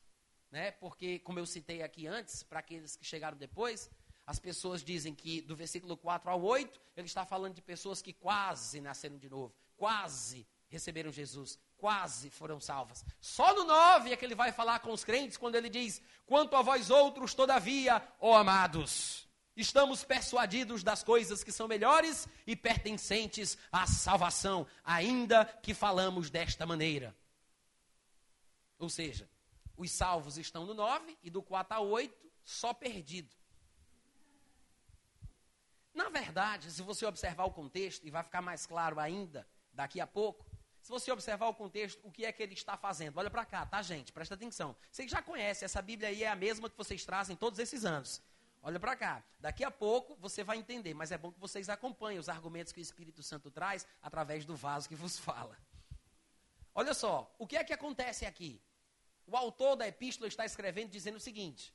[0.52, 0.72] né?
[0.72, 3.90] Porque, como eu citei aqui antes, para aqueles que chegaram depois,
[4.30, 8.14] as pessoas dizem que do versículo 4 ao 8, ele está falando de pessoas que
[8.14, 13.04] quase nasceram de novo, quase receberam Jesus, quase foram salvas.
[13.20, 16.56] Só no 9 é que ele vai falar com os crentes quando ele diz: Quanto
[16.56, 23.58] a vós outros, todavia, ó amados, estamos persuadidos das coisas que são melhores e pertencentes
[23.72, 27.18] à salvação, ainda que falamos desta maneira.
[28.78, 29.28] Ou seja,
[29.76, 33.39] os salvos estão no 9 e do 4 a 8, só perdido.
[36.00, 40.08] Na verdade, se você observar o contexto, e vai ficar mais claro ainda daqui a
[40.08, 40.46] pouco,
[40.82, 43.18] se você observar o contexto, o que é que ele está fazendo?
[43.18, 44.14] Olha para cá, tá, gente?
[44.14, 44.74] Presta atenção.
[44.90, 48.22] Vocês já conhecem, essa Bíblia aí é a mesma que vocês trazem todos esses anos.
[48.62, 49.22] Olha para cá.
[49.42, 52.80] Daqui a pouco você vai entender, mas é bom que vocês acompanhem os argumentos que
[52.80, 55.58] o Espírito Santo traz através do vaso que vos fala.
[56.74, 58.62] Olha só, o que é que acontece aqui?
[59.28, 61.74] O autor da epístola está escrevendo dizendo o seguinte: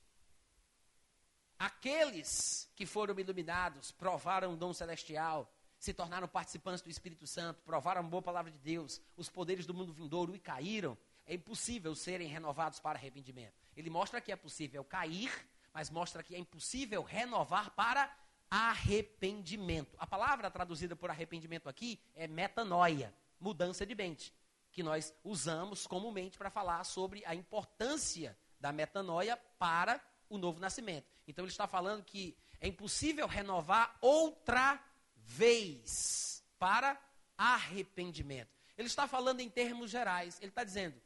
[1.58, 8.00] Aqueles que foram iluminados, provaram o dom celestial, se tornaram participantes do Espírito Santo, provaram
[8.00, 12.28] a boa palavra de Deus, os poderes do mundo vindouro e caíram, é impossível serem
[12.28, 13.54] renovados para arrependimento.
[13.76, 15.30] Ele mostra que é possível cair,
[15.72, 18.14] mas mostra que é impossível renovar para
[18.50, 19.96] arrependimento.
[19.98, 24.32] A palavra traduzida por arrependimento aqui é metanoia, mudança de mente
[24.74, 31.13] que nós usamos comumente para falar sobre a importância da metanoia para o novo nascimento.
[31.26, 34.82] Então ele está falando que é impossível renovar outra
[35.16, 37.00] vez para
[37.36, 38.54] arrependimento.
[38.76, 40.38] Ele está falando em termos gerais.
[40.40, 41.00] Ele está dizendo,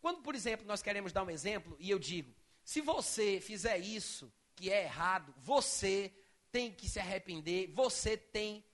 [0.00, 4.32] quando, por exemplo, nós queremos dar um exemplo, e eu digo, se você fizer isso
[4.54, 6.12] que é errado, você
[6.50, 8.64] tem que se arrepender, você tem.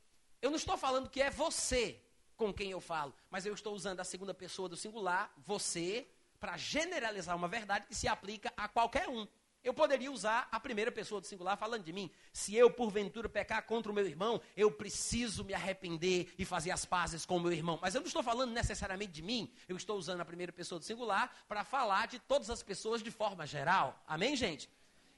[0.40, 2.00] Eu não estou falando que é você,
[2.36, 6.06] com quem eu falo, mas eu estou usando a segunda pessoa do singular, você,
[6.38, 9.26] para generalizar uma verdade que se aplica a qualquer um.
[9.64, 12.10] Eu poderia usar a primeira pessoa do singular falando de mim.
[12.32, 16.84] Se eu, porventura, pecar contra o meu irmão, eu preciso me arrepender e fazer as
[16.84, 17.78] pazes com o meu irmão.
[17.80, 19.50] Mas eu não estou falando necessariamente de mim.
[19.66, 23.10] Eu estou usando a primeira pessoa do singular para falar de todas as pessoas de
[23.10, 23.98] forma geral.
[24.06, 24.68] Amém, gente?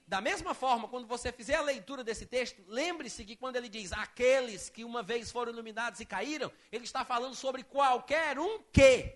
[0.07, 3.93] Da mesma forma, quando você fizer a leitura desse texto, lembre-se que quando ele diz
[3.93, 9.16] aqueles que uma vez foram iluminados e caíram, ele está falando sobre qualquer um que.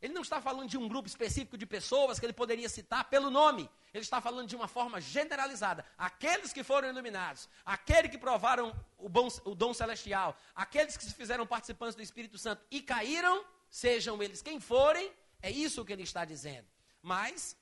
[0.00, 3.30] Ele não está falando de um grupo específico de pessoas que ele poderia citar pelo
[3.30, 3.68] nome.
[3.94, 5.84] Ele está falando de uma forma generalizada.
[5.96, 11.14] Aqueles que foram iluminados, aqueles que provaram o, bom, o dom celestial, aqueles que se
[11.14, 16.02] fizeram participantes do Espírito Santo e caíram, sejam eles quem forem, é isso que ele
[16.02, 16.66] está dizendo.
[17.00, 17.56] Mas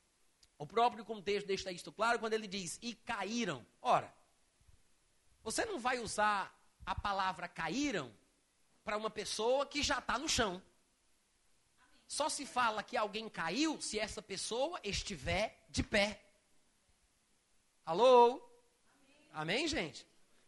[0.58, 3.64] o próprio contexto deixa isto claro quando ele diz: e caíram.
[3.80, 4.12] Ora,
[5.42, 6.52] você não vai usar
[6.84, 8.12] a palavra caíram
[8.84, 10.60] para uma pessoa que já está no chão.
[12.06, 16.20] Só se fala que alguém caiu se essa pessoa estiver de pé.
[17.84, 18.42] Alô?
[19.32, 20.06] Amém, Amém gente?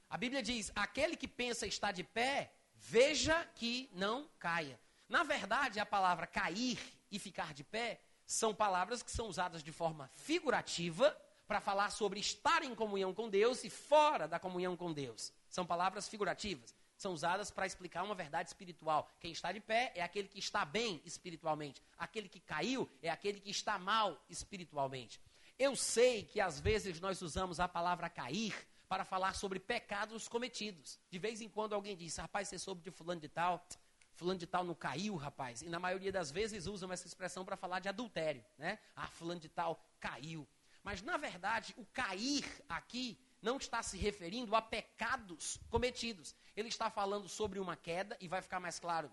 [0.08, 4.78] A Bíblia diz: aquele que pensa estar de pé, veja que não caia.
[5.08, 6.78] Na verdade, a palavra cair
[7.10, 11.16] e ficar de pé são palavras que são usadas de forma figurativa
[11.46, 15.32] para falar sobre estar em comunhão com Deus e fora da comunhão com Deus.
[15.48, 16.74] São palavras figurativas.
[16.96, 19.10] São usadas para explicar uma verdade espiritual.
[19.20, 21.82] Quem está de pé é aquele que está bem espiritualmente.
[21.98, 25.20] Aquele que caiu é aquele que está mal espiritualmente.
[25.58, 28.54] Eu sei que às vezes nós usamos a palavra cair
[28.88, 30.98] para falar sobre pecados cometidos.
[31.10, 33.66] De vez em quando alguém diz, rapaz, você soube de fulano de tal
[34.16, 35.62] fulano de tal não caiu, rapaz.
[35.62, 38.78] E na maioria das vezes usam essa expressão para falar de adultério, né?
[38.94, 40.48] Ah, fulano de tal caiu.
[40.82, 46.34] Mas na verdade, o cair aqui não está se referindo a pecados cometidos.
[46.56, 49.08] Ele está falando sobre uma queda e vai ficar mais claro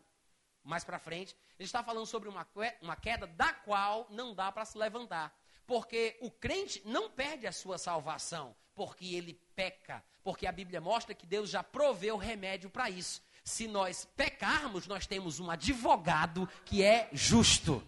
[0.63, 1.35] mais para frente.
[1.59, 2.47] Ele está falando sobre uma,
[2.81, 5.37] uma queda da qual não dá para se levantar.
[5.67, 11.13] Porque o crente não perde a sua salvação porque ele peca, porque a Bíblia mostra
[11.13, 13.21] que Deus já proveu remédio para isso.
[13.43, 17.83] Se nós pecarmos, nós temos um advogado que é justo,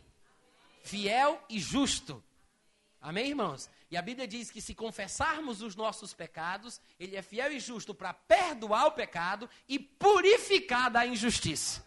[0.83, 2.23] fiel e justo.
[3.05, 3.69] Amém, irmãos?
[3.91, 7.93] E a Bíblia diz que se confessarmos os nossos pecados, Ele é fiel e justo
[7.93, 11.85] para perdoar o pecado e purificar da injustiça.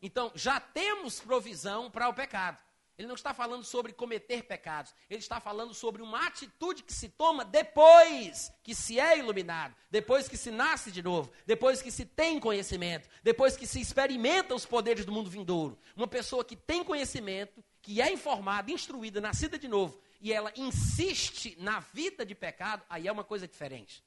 [0.00, 2.56] Então, já temos provisão para o pecado.
[2.96, 4.94] Ele não está falando sobre cometer pecados.
[5.10, 10.30] Ele está falando sobre uma atitude que se toma depois que se é iluminado, depois
[10.30, 14.64] que se nasce de novo, depois que se tem conhecimento, depois que se experimenta os
[14.64, 15.78] poderes do mundo vindouro.
[15.94, 21.56] Uma pessoa que tem conhecimento, que é informada, instruída, nascida de novo, e ela insiste
[21.60, 24.02] na vida de pecado, aí é uma coisa diferente.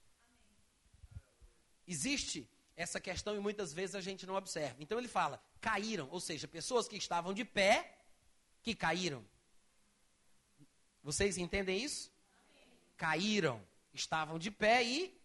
[1.88, 4.76] Existe essa questão e muitas vezes a gente não observa.
[4.82, 7.98] Então ele fala: caíram, ou seja, pessoas que estavam de pé
[8.62, 9.26] que caíram.
[11.02, 12.12] Vocês entendem isso?
[12.98, 13.66] Caíram.
[13.94, 15.18] Estavam de pé e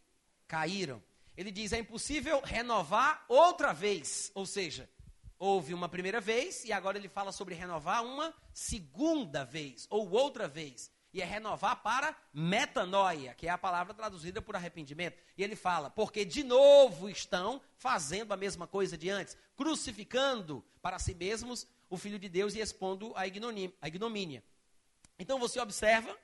[0.47, 1.03] caíram.
[1.37, 4.31] Ele diz: é impossível renovar outra vez.
[4.33, 4.89] Ou seja,
[5.39, 10.49] houve uma primeira vez e agora ele fala sobre renovar uma segunda vez ou outra
[10.49, 10.91] vez.
[11.13, 15.17] E é renovar para metanoia, que é a palavra traduzida por arrependimento.
[15.39, 20.99] E ele fala, porque de novo estão fazendo a mesma coisa de antes, crucificando para
[20.99, 24.43] si mesmos o Filho de Deus e expondo a ignomínia.
[25.17, 26.19] Então você observa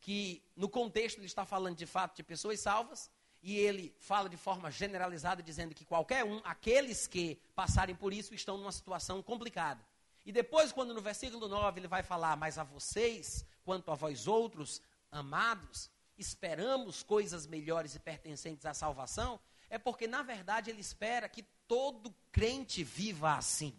[0.00, 3.10] que no contexto ele está falando de fato de pessoas salvas,
[3.46, 8.34] e ele fala de forma generalizada, dizendo que qualquer um, aqueles que passarem por isso,
[8.34, 9.80] estão numa situação complicada.
[10.24, 14.26] E depois, quando no versículo 9 ele vai falar, mas a vocês, quanto a vós
[14.26, 14.82] outros,
[15.12, 19.38] amados, esperamos coisas melhores e pertencentes à salvação,
[19.70, 23.72] é porque, na verdade, ele espera que todo crente viva assim.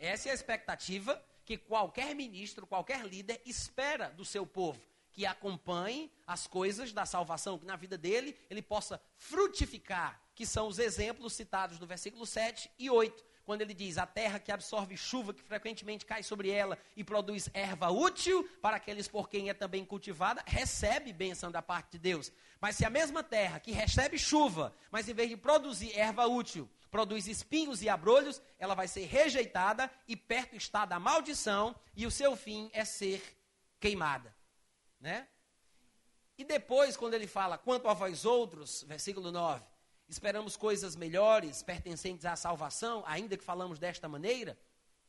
[0.00, 4.80] Essa é a expectativa que qualquer ministro, qualquer líder espera do seu povo.
[5.12, 10.68] Que acompanhe as coisas da salvação, que na vida dele ele possa frutificar, que são
[10.68, 14.96] os exemplos citados no versículo 7 e 8 quando ele diz: A terra que absorve
[14.96, 19.54] chuva que frequentemente cai sobre ela e produz erva útil para aqueles por quem é
[19.54, 22.30] também cultivada, recebe bênção da parte de Deus.
[22.60, 26.70] Mas se a mesma terra que recebe chuva, mas em vez de produzir erva útil,
[26.92, 32.10] produz espinhos e abrolhos, ela vai ser rejeitada e perto está da maldição e o
[32.10, 33.36] seu fim é ser
[33.80, 34.32] queimada,
[35.00, 35.26] né?
[36.36, 39.64] E depois, quando ele fala, quanto a vós outros, versículo 9,
[40.08, 44.58] esperamos coisas melhores, pertencentes à salvação, ainda que falamos desta maneira,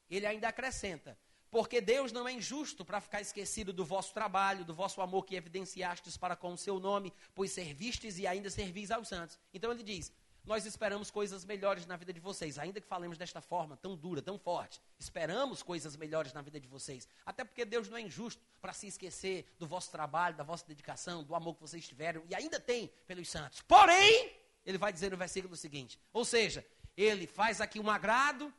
[0.10, 1.18] ele ainda acrescenta:
[1.50, 5.36] porque Deus não é injusto para ficar esquecido do vosso trabalho, do vosso amor que
[5.36, 9.40] evidenciastes para com o seu nome, pois servistes e ainda servis aos santos.
[9.54, 10.12] Então ele diz:
[10.44, 14.22] nós esperamos coisas melhores na vida de vocês, ainda que falemos desta forma tão dura,
[14.22, 14.82] tão forte.
[14.98, 17.08] Esperamos coisas melhores na vida de vocês.
[17.26, 21.24] Até porque Deus não é injusto para se esquecer do vosso trabalho, da vossa dedicação,
[21.24, 23.62] do amor que vocês tiveram e ainda tem pelos santos.
[23.62, 26.66] Porém, ele vai dizer no versículo seguinte: ou seja,
[26.98, 28.52] ele faz aqui um agrado,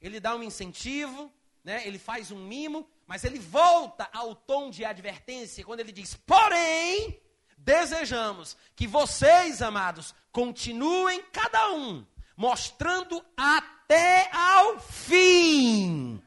[0.00, 1.32] ele dá um incentivo,
[1.64, 6.14] né, ele faz um mimo, mas ele volta ao tom de advertência quando ele diz:
[6.14, 7.20] porém
[7.64, 16.20] desejamos que vocês, amados, continuem cada um mostrando até ao fim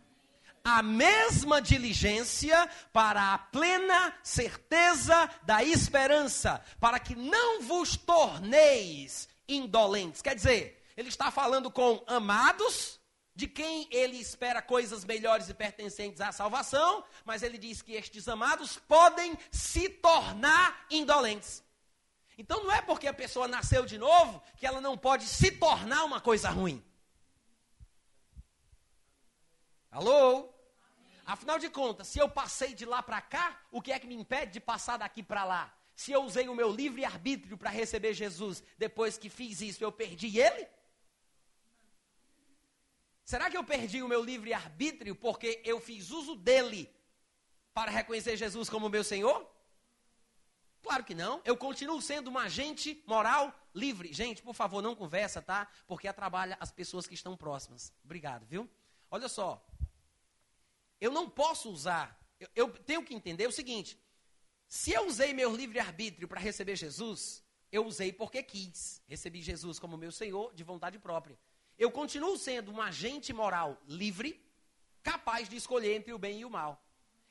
[0.63, 10.21] a mesma diligência para a plena certeza da esperança, para que não vos torneis indolentes.
[10.21, 13.00] Quer dizer, ele está falando com amados
[13.38, 18.28] de quem ele espera coisas melhores e pertencentes à salvação, mas ele diz que estes
[18.28, 21.63] amados podem se tornar indolentes.
[22.36, 26.04] Então não é porque a pessoa nasceu de novo que ela não pode se tornar
[26.04, 26.84] uma coisa ruim.
[29.91, 30.50] Alô?
[31.23, 34.15] Afinal de contas, se eu passei de lá para cá, o que é que me
[34.15, 35.71] impede de passar daqui para lá?
[35.95, 39.91] Se eu usei o meu livre arbítrio para receber Jesus, depois que fiz isso, eu
[39.91, 40.67] perdi ele?
[43.28, 46.90] Será que eu perdi o meu livre-arbítrio porque eu fiz uso dele
[47.74, 49.46] para reconhecer Jesus como meu Senhor?
[50.82, 51.42] Claro que não.
[51.44, 54.13] Eu continuo sendo um agente moral livre.
[54.13, 55.70] Gente, por favor, não conversa, tá?
[55.86, 57.92] Porque atrapalha as pessoas que estão próximas.
[58.02, 58.70] Obrigado, viu?
[59.12, 59.62] Olha só.
[61.02, 62.18] Eu não posso usar.
[62.40, 64.02] Eu, eu tenho que entender o seguinte:
[64.70, 69.04] se eu usei meu livre-arbítrio para receber Jesus, eu usei porque quis.
[69.06, 71.38] Recebi Jesus como meu Senhor de vontade própria
[71.78, 74.43] eu continuo sendo um agente moral livre,
[75.03, 76.84] capaz de escolher entre o bem e o mal.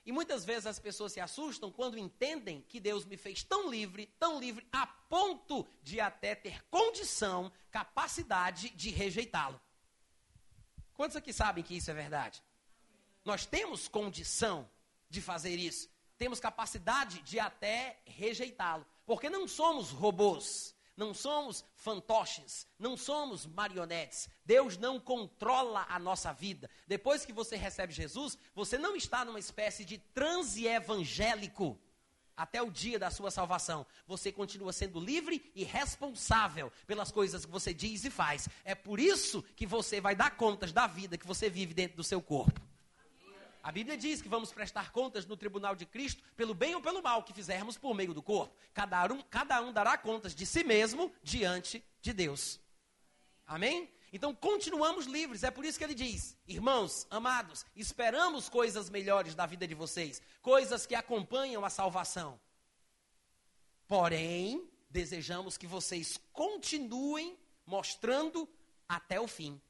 [0.05, 4.07] E muitas vezes as pessoas se assustam quando entendem que Deus me fez tão livre,
[4.21, 9.61] tão livre, a ponto de até ter condição, capacidade de rejeitá-lo.
[10.95, 12.41] Quantos aqui sabem que isso é verdade?
[13.25, 14.71] Nós temos condição
[15.11, 15.91] de fazer isso.
[16.17, 18.87] Temos capacidade de até rejeitá-lo.
[19.05, 24.29] Porque não somos robôs não somos fantoches, não somos marionetes.
[24.45, 26.71] Deus não controla a nossa vida.
[26.87, 31.79] Depois que você recebe Jesus, você não está numa espécie de transe evangélico.
[32.37, 37.51] até o dia da sua salvação, você continua sendo livre e responsável pelas coisas que
[37.51, 38.47] você diz e faz.
[38.63, 42.05] É por isso que você vai dar contas da vida que você vive dentro do
[42.05, 42.61] seu corpo.
[43.67, 47.03] A Bíblia diz que vamos prestar contas no tribunal de Cristo pelo bem ou pelo
[47.03, 48.55] mal que fizermos por meio do corpo.
[48.73, 52.61] Cada um, cada um dará contas de si mesmo diante de Deus.
[53.45, 53.93] Amém?
[54.13, 55.43] Então continuamos livres.
[55.43, 60.23] É por isso que ele diz: Irmãos, amados, esperamos coisas melhores da vida de vocês,
[60.41, 62.39] coisas que acompanham a salvação.
[63.89, 67.37] Porém, desejamos que vocês continuem
[67.67, 68.49] mostrando
[68.89, 69.61] até o fim.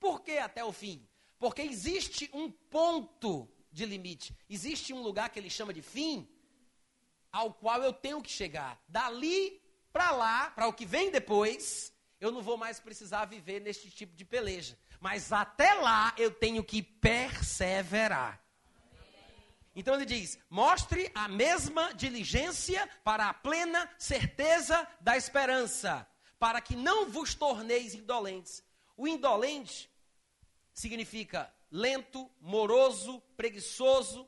[0.00, 1.06] Por que até o fim?
[1.44, 6.26] Porque existe um ponto de limite, existe um lugar que ele chama de fim,
[7.30, 8.82] ao qual eu tenho que chegar.
[8.88, 9.60] Dali
[9.92, 14.16] para lá, para o que vem depois, eu não vou mais precisar viver neste tipo
[14.16, 14.78] de peleja.
[14.98, 18.42] Mas até lá eu tenho que perseverar.
[19.76, 26.74] Então ele diz: mostre a mesma diligência para a plena certeza da esperança, para que
[26.74, 28.64] não vos torneis indolentes.
[28.96, 29.92] O indolente
[30.74, 34.26] significa lento, moroso, preguiçoso.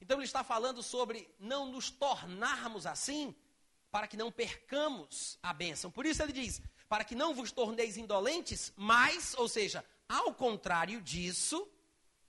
[0.00, 3.34] Então ele está falando sobre não nos tornarmos assim,
[3.90, 5.90] para que não percamos a bênção.
[5.90, 11.00] Por isso ele diz: para que não vos torneis indolentes, mas, ou seja, ao contrário
[11.00, 11.68] disso,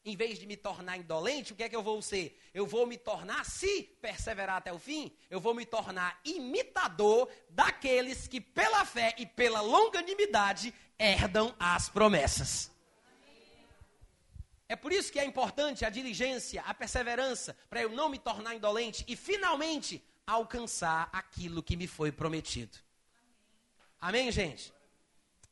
[0.04, 2.40] em vez de me tornar indolente, o que é que eu vou ser?
[2.54, 8.28] Eu vou me tornar, se perseverar até o fim, eu vou me tornar imitador daqueles
[8.28, 12.75] que, pela fé e pela longanimidade, herdam as promessas.
[14.68, 18.56] É por isso que é importante a diligência, a perseverança, para eu não me tornar
[18.56, 22.78] indolente e finalmente alcançar aquilo que me foi prometido.
[24.00, 24.74] Amém, gente?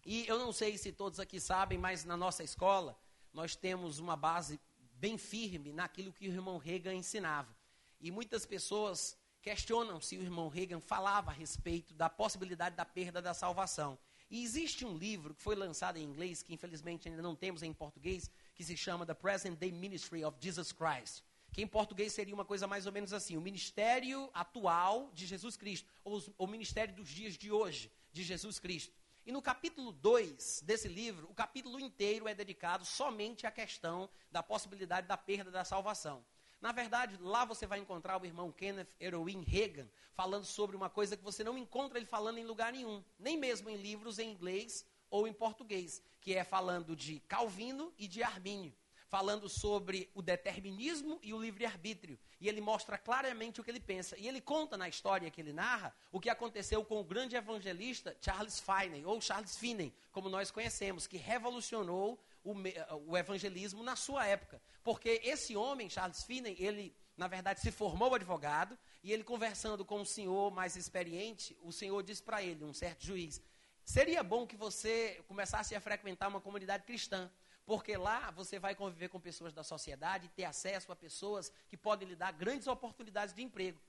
[0.05, 2.97] E eu não sei se todos aqui sabem, mas na nossa escola
[3.31, 4.59] nós temos uma base
[4.95, 7.55] bem firme naquilo que o irmão Reagan ensinava.
[8.01, 13.21] E muitas pessoas questionam se o irmão Reagan falava a respeito da possibilidade da perda
[13.21, 13.97] da salvação.
[14.29, 17.73] E existe um livro que foi lançado em inglês, que infelizmente ainda não temos em
[17.73, 21.23] português, que se chama The Present Day Ministry of Jesus Christ.
[21.51, 25.55] Que em português seria uma coisa mais ou menos assim: o ministério atual de Jesus
[25.55, 28.93] Cristo, ou o ministério dos dias de hoje de Jesus Cristo.
[29.25, 34.43] E no capítulo 2 desse livro, o capítulo inteiro é dedicado somente à questão da
[34.43, 36.25] possibilidade da perda da salvação.
[36.59, 41.17] Na verdade, lá você vai encontrar o irmão Kenneth Erwin Reagan falando sobre uma coisa
[41.17, 44.85] que você não encontra ele falando em lugar nenhum, nem mesmo em livros em inglês
[45.13, 48.73] ou em português, que é falando de Calvino e de Armínio,
[49.07, 52.17] falando sobre o determinismo e o livre-arbítrio.
[52.41, 54.17] E ele mostra claramente o que ele pensa.
[54.17, 58.17] E ele conta na história que ele narra o que aconteceu com o grande evangelista
[58.19, 62.55] Charles Finney, ou Charles Finney, como nós conhecemos, que revolucionou o,
[63.05, 64.59] o evangelismo na sua época.
[64.83, 70.01] Porque esse homem, Charles Finney, ele na verdade, se formou advogado, e ele conversando com
[70.01, 73.39] um senhor mais experiente, o senhor disse para ele, um certo juiz,
[73.85, 77.29] Seria bom que você começasse a frequentar uma comunidade cristã,
[77.65, 82.07] porque lá você vai conviver com pessoas da sociedade, ter acesso a pessoas que podem
[82.07, 83.79] lhe dar grandes oportunidades de emprego.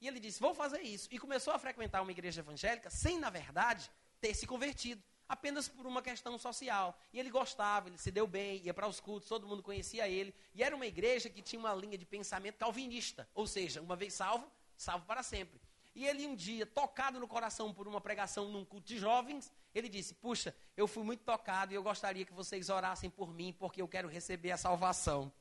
[0.00, 1.08] E ele disse: Vou fazer isso.
[1.10, 3.90] E começou a frequentar uma igreja evangélica sem, na verdade,
[4.20, 6.98] ter se convertido, apenas por uma questão social.
[7.12, 10.34] E ele gostava, ele se deu bem, ia para os cultos, todo mundo conhecia ele.
[10.52, 14.14] E era uma igreja que tinha uma linha de pensamento calvinista, ou seja, uma vez
[14.14, 15.60] salvo, salvo para sempre.
[15.94, 19.88] E ele um dia, tocado no coração por uma pregação num culto de jovens, ele
[19.88, 23.80] disse: Puxa, eu fui muito tocado e eu gostaria que vocês orassem por mim, porque
[23.80, 25.32] eu quero receber a salvação.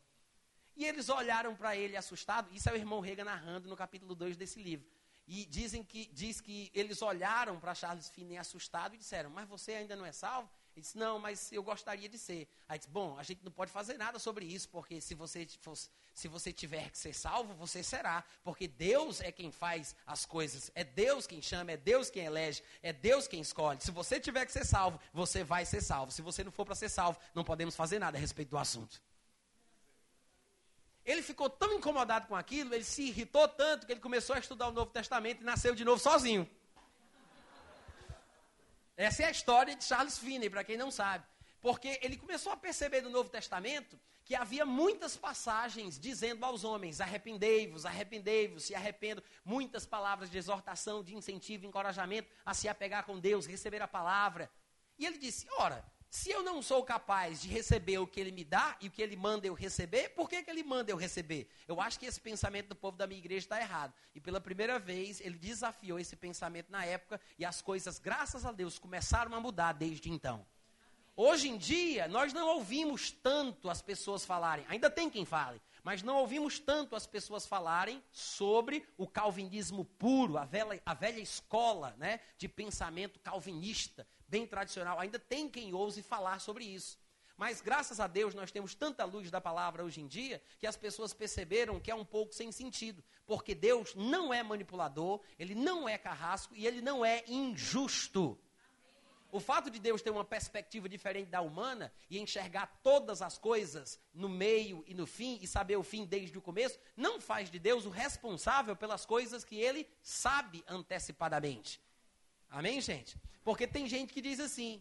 [0.75, 2.53] E eles olharam para ele assustado.
[2.53, 4.87] Isso é o irmão Rega narrando no capítulo 2 desse livro.
[5.27, 9.73] E dizem que, diz que eles olharam para Charles Finney assustado e disseram: Mas você
[9.73, 10.49] ainda não é salvo?
[10.75, 12.47] Ele disse, não, mas eu gostaria de ser.
[12.67, 15.89] Aí disse, bom, a gente não pode fazer nada sobre isso, porque se você, fosse,
[16.13, 18.23] se você tiver que ser salvo, você será.
[18.43, 20.71] Porque Deus é quem faz as coisas.
[20.75, 23.81] É Deus quem chama, é Deus quem elege, é Deus quem escolhe.
[23.81, 26.11] Se você tiver que ser salvo, você vai ser salvo.
[26.11, 29.01] Se você não for para ser salvo, não podemos fazer nada a respeito do assunto.
[31.03, 34.67] Ele ficou tão incomodado com aquilo, ele se irritou tanto, que ele começou a estudar
[34.67, 36.49] o Novo Testamento e nasceu de novo sozinho.
[38.95, 41.25] Essa é a história de Charles Finney, para quem não sabe.
[41.59, 47.01] Porque ele começou a perceber no Novo Testamento que havia muitas passagens dizendo aos homens:
[47.01, 49.23] arrependei-vos, arrependei-vos, se arrependo.
[49.43, 54.49] Muitas palavras de exortação, de incentivo, encorajamento a se apegar com Deus, receber a palavra.
[54.97, 58.43] E ele disse: ora, se eu não sou capaz de receber o que ele me
[58.43, 61.49] dá e o que ele manda eu receber, por que, que ele manda eu receber?
[61.67, 63.91] Eu acho que esse pensamento do povo da minha igreja está errado.
[64.13, 68.51] E pela primeira vez ele desafiou esse pensamento na época e as coisas, graças a
[68.51, 70.45] Deus, começaram a mudar desde então.
[71.15, 76.01] Hoje em dia, nós não ouvimos tanto as pessoas falarem, ainda tem quem fale, mas
[76.01, 81.93] não ouvimos tanto as pessoas falarem sobre o calvinismo puro, a velha, a velha escola
[81.99, 84.99] né, de pensamento calvinista, bem tradicional.
[84.99, 86.97] Ainda tem quem ouse falar sobre isso.
[87.37, 90.77] Mas graças a Deus nós temos tanta luz da palavra hoje em dia que as
[90.77, 93.03] pessoas perceberam que é um pouco sem sentido.
[93.27, 98.39] Porque Deus não é manipulador, ele não é carrasco e ele não é injusto.
[99.33, 103.99] O fato de Deus ter uma perspectiva diferente da humana e enxergar todas as coisas
[104.13, 107.57] no meio e no fim e saber o fim desde o começo, não faz de
[107.57, 111.81] Deus o responsável pelas coisas que ele sabe antecipadamente.
[112.47, 113.17] Amém, gente?
[113.43, 114.79] Porque tem gente que diz assim: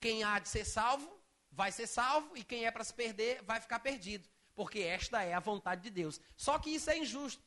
[0.00, 1.16] quem há de ser salvo,
[1.52, 4.28] vai ser salvo, e quem é para se perder, vai ficar perdido.
[4.56, 6.20] Porque esta é a vontade de Deus.
[6.36, 7.44] Só que isso é injusto.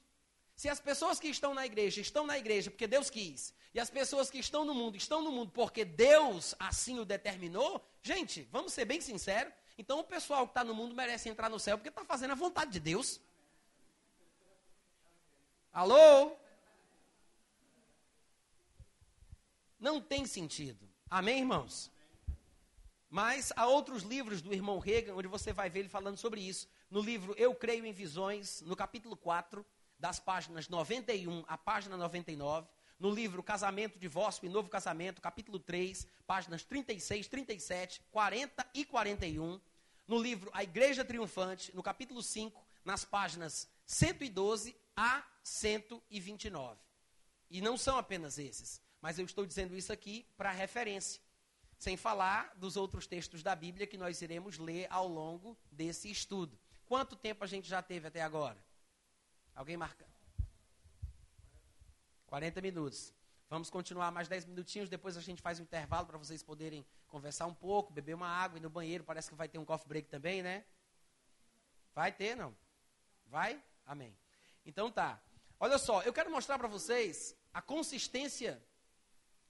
[0.55, 3.89] Se as pessoas que estão na igreja estão na igreja porque Deus quis, e as
[3.89, 8.73] pessoas que estão no mundo estão no mundo porque Deus assim o determinou, gente, vamos
[8.73, 11.89] ser bem sinceros, então o pessoal que está no mundo merece entrar no céu porque
[11.89, 13.19] está fazendo a vontade de Deus.
[15.71, 16.35] Alô?
[19.79, 20.87] Não tem sentido.
[21.09, 21.89] Amém, irmãos?
[23.09, 26.69] Mas há outros livros do irmão Reagan onde você vai ver ele falando sobre isso.
[26.89, 29.65] No livro Eu Creio em Visões, no capítulo 4,
[29.97, 32.67] das páginas 91 à página 99,
[33.01, 39.59] no livro Casamento, Divórcio e Novo Casamento, capítulo 3, páginas 36, 37, 40 e 41,
[40.07, 46.79] no livro A Igreja Triunfante, no capítulo 5, nas páginas 112 a 129.
[47.49, 51.19] E não são apenas esses, mas eu estou dizendo isso aqui para referência,
[51.79, 56.55] sem falar dos outros textos da Bíblia que nós iremos ler ao longo desse estudo.
[56.85, 58.63] Quanto tempo a gente já teve até agora?
[59.55, 60.10] Alguém marca?
[62.31, 63.13] 40 minutos.
[63.49, 67.45] Vamos continuar mais 10 minutinhos, depois a gente faz um intervalo para vocês poderem conversar
[67.45, 69.03] um pouco, beber uma água e no banheiro.
[69.03, 70.63] Parece que vai ter um coffee break também, né?
[71.93, 72.55] Vai ter, não?
[73.25, 73.61] Vai?
[73.85, 74.17] Amém.
[74.65, 75.21] Então tá.
[75.59, 78.63] Olha só, eu quero mostrar para vocês a consistência.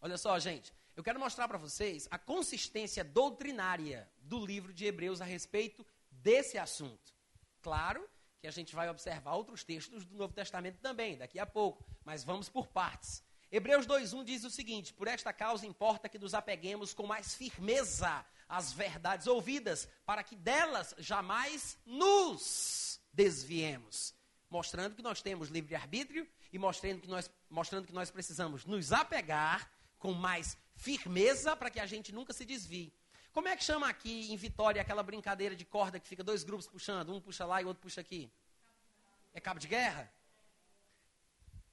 [0.02, 0.74] Olha só, gente.
[0.96, 6.58] Eu quero mostrar para vocês a consistência doutrinária do livro de Hebreus a respeito desse
[6.58, 7.14] assunto.
[7.62, 8.10] Claro
[8.42, 12.24] que a gente vai observar outros textos do Novo Testamento também, daqui a pouco, mas
[12.24, 13.24] vamos por partes.
[13.52, 18.26] Hebreus 2:1 diz o seguinte: Por esta causa importa que nos apeguemos com mais firmeza
[18.50, 24.16] às verdades ouvidas, para que delas jamais nos desviemos,
[24.50, 28.92] mostrando que nós temos livre arbítrio e mostrando que nós mostrando que nós precisamos nos
[28.92, 29.70] apegar
[30.00, 32.92] com mais firmeza para que a gente nunca se desvie.
[33.34, 36.68] Como é que chama aqui em Vitória aquela brincadeira de corda que fica dois grupos
[36.68, 38.30] puxando, um puxa lá e o outro puxa aqui?
[39.34, 40.12] É cabo de guerra?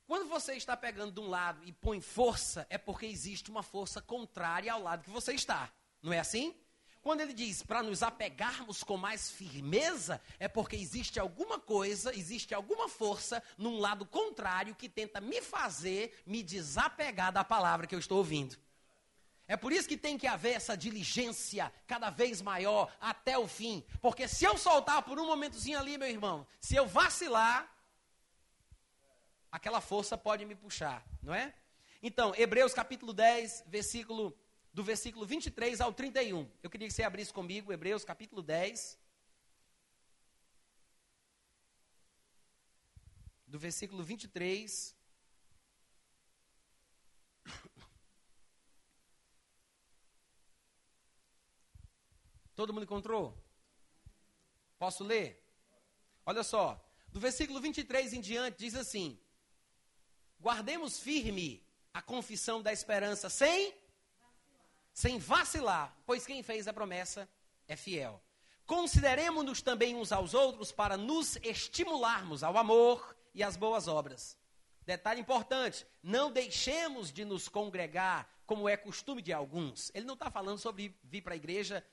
[0.06, 4.00] Quando você está pegando de um lado e põe força, é porque existe uma força
[4.00, 5.70] contrária ao lado que você está.
[6.00, 6.54] Não é assim?
[7.02, 12.54] Quando ele diz para nos apegarmos com mais firmeza, é porque existe alguma coisa, existe
[12.54, 17.98] alguma força num lado contrário que tenta me fazer me desapegar da palavra que eu
[17.98, 18.56] estou ouvindo.
[19.48, 23.82] É por isso que tem que haver essa diligência cada vez maior até o fim.
[23.98, 27.66] Porque se eu soltar por um momentozinho ali, meu irmão, se eu vacilar,
[29.50, 31.54] aquela força pode me puxar, não é?
[32.02, 34.36] Então, Hebreus capítulo 10, versículo
[34.70, 36.46] do versículo 23 ao 31.
[36.62, 38.98] Eu queria que você abrisse comigo Hebreus capítulo 10.
[43.46, 44.97] Do versículo 23
[52.58, 53.40] Todo mundo encontrou?
[54.80, 55.40] Posso ler?
[56.26, 59.16] Olha só, do versículo 23 em diante diz assim:
[60.40, 63.72] Guardemos firme a confissão da esperança sem
[64.92, 67.28] sem vacilar, pois quem fez a promessa
[67.68, 68.20] é fiel.
[68.66, 74.36] Consideremos-nos também uns aos outros para nos estimularmos ao amor e às boas obras.
[74.84, 79.92] Detalhe importante: não deixemos de nos congregar, como é costume de alguns.
[79.94, 81.86] Ele não está falando sobre vir para a igreja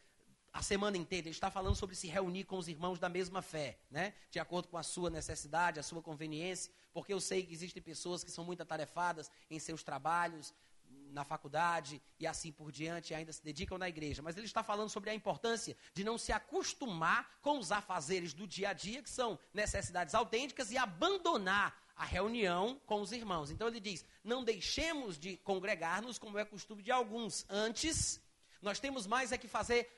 [0.56, 1.28] a semana inteira.
[1.28, 4.14] Ele está falando sobre se reunir com os irmãos da mesma fé, né?
[4.32, 8.24] De acordo com a sua necessidade, a sua conveniência, porque eu sei que existem pessoas
[8.24, 10.54] que são muito atarefadas em seus trabalhos,
[11.12, 14.22] na faculdade e assim por diante, e ainda se dedicam na igreja.
[14.22, 18.48] Mas ele está falando sobre a importância de não se acostumar com os afazeres do
[18.48, 23.52] dia a dia, que são necessidades autênticas, e abandonar a reunião com os irmãos.
[23.52, 27.46] Então ele diz: não deixemos de congregar-nos como é costume de alguns.
[27.50, 28.22] Antes,
[28.66, 29.90] nós temos mais é que fazer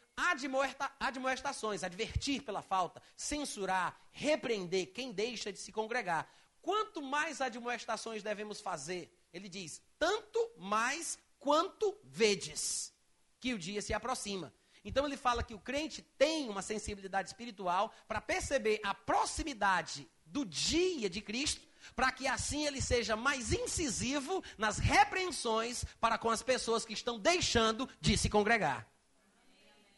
[0.99, 6.29] admoestações, advertir pela falta, censurar, repreender quem deixa de se congregar.
[6.61, 9.11] Quanto mais admoestações devemos fazer?
[9.33, 12.93] Ele diz: tanto mais quanto vedes
[13.39, 14.53] que o dia se aproxima.
[14.83, 20.45] Então ele fala que o crente tem uma sensibilidade espiritual para perceber a proximidade do
[20.45, 26.41] dia de Cristo, para que assim ele seja mais incisivo nas repreensões para com as
[26.41, 28.87] pessoas que estão deixando de se congregar.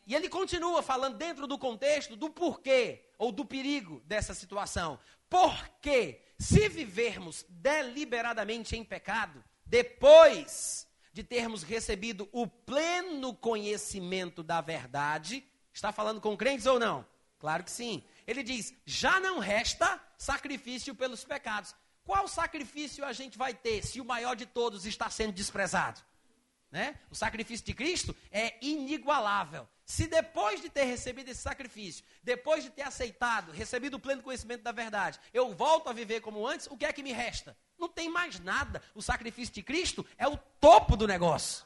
[0.05, 4.99] E ele continua falando dentro do contexto do porquê ou do perigo dessa situação.
[5.29, 15.45] Porque se vivermos deliberadamente em pecado, depois de termos recebido o pleno conhecimento da verdade,
[15.71, 17.05] está falando com crentes ou não?
[17.37, 18.03] Claro que sim.
[18.25, 21.75] Ele diz: já não resta sacrifício pelos pecados.
[22.09, 26.01] Qual sacrifício a gente vai ter se o maior de todos está sendo desprezado?
[26.71, 26.97] Né?
[27.11, 29.69] O sacrifício de Cristo é inigualável.
[29.85, 34.63] Se depois de ter recebido esse sacrifício, depois de ter aceitado, recebido o pleno conhecimento
[34.63, 37.55] da verdade, eu volto a viver como antes, o que é que me resta?
[37.77, 38.81] Não tem mais nada.
[38.95, 41.63] O sacrifício de Cristo é o topo do negócio.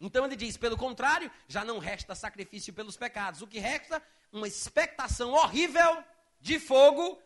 [0.00, 3.42] Então ele diz: pelo contrário, já não resta sacrifício pelos pecados.
[3.42, 4.02] O que resta?
[4.32, 6.02] Uma expectação horrível
[6.40, 7.22] de fogo,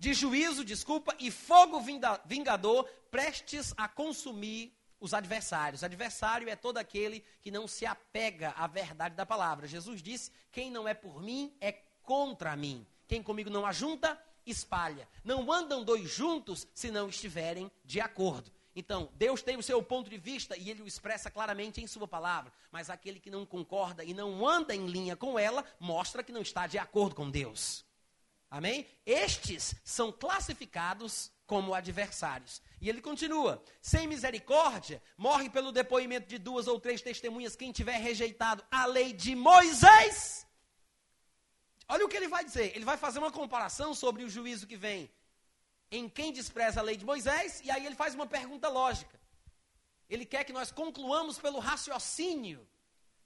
[0.00, 1.78] de juízo, desculpa, e fogo
[2.24, 5.84] vingador prestes a consumir os adversários.
[5.84, 9.66] Adversário é todo aquele que não se apega à verdade da palavra.
[9.66, 11.72] Jesus disse: quem não é por mim é
[12.02, 12.86] contra mim.
[13.06, 15.06] Quem comigo não ajunta, espalha.
[15.22, 18.50] Não andam dois juntos se não estiverem de acordo.
[18.74, 22.08] Então, Deus tem o seu ponto de vista e ele o expressa claramente em sua
[22.08, 26.32] palavra, mas aquele que não concorda e não anda em linha com ela, mostra que
[26.32, 27.84] não está de acordo com Deus.
[28.50, 28.84] Amém?
[29.06, 32.60] Estes são classificados como adversários.
[32.80, 37.98] E ele continua: sem misericórdia, morre pelo depoimento de duas ou três testemunhas quem tiver
[37.98, 40.46] rejeitado a lei de Moisés.
[41.88, 42.74] Olha o que ele vai dizer.
[42.74, 45.10] Ele vai fazer uma comparação sobre o juízo que vem
[45.90, 49.18] em quem despreza a lei de Moisés, e aí ele faz uma pergunta lógica.
[50.08, 52.66] Ele quer que nós concluamos pelo raciocínio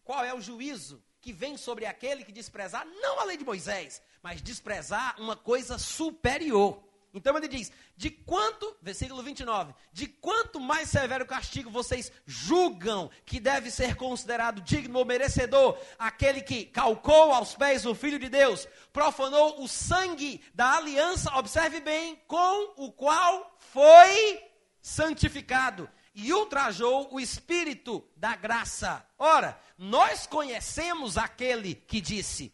[0.03, 4.03] qual é o juízo que vem sobre aquele que desprezar não a lei de Moisés,
[4.23, 6.85] mas desprezar uma coisa superior.
[7.15, 13.41] Então ele diz: de quanto, versículo 29, de quanto mais severo castigo vocês julgam que
[13.41, 18.69] deve ser considerado digno ou merecedor aquele que calcou aos pés o Filho de Deus,
[18.93, 24.43] profanou o sangue da aliança, observe bem, com o qual foi
[24.83, 29.05] santificado e ultrajou o Espírito da graça.
[29.25, 32.53] Ora, nós conhecemos aquele que disse.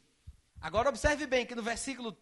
[0.60, 2.16] Agora observe bem que no versículo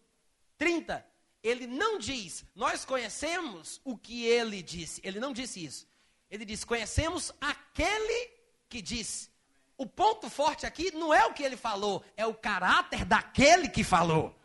[0.57, 1.05] 30
[1.43, 5.01] ele não diz, nós conhecemos o que ele disse.
[5.03, 5.87] Ele não disse isso.
[6.31, 8.31] Ele diz, conhecemos aquele
[8.67, 9.29] que disse.
[9.77, 13.83] O ponto forte aqui não é o que ele falou, é o caráter daquele que
[13.83, 14.35] falou.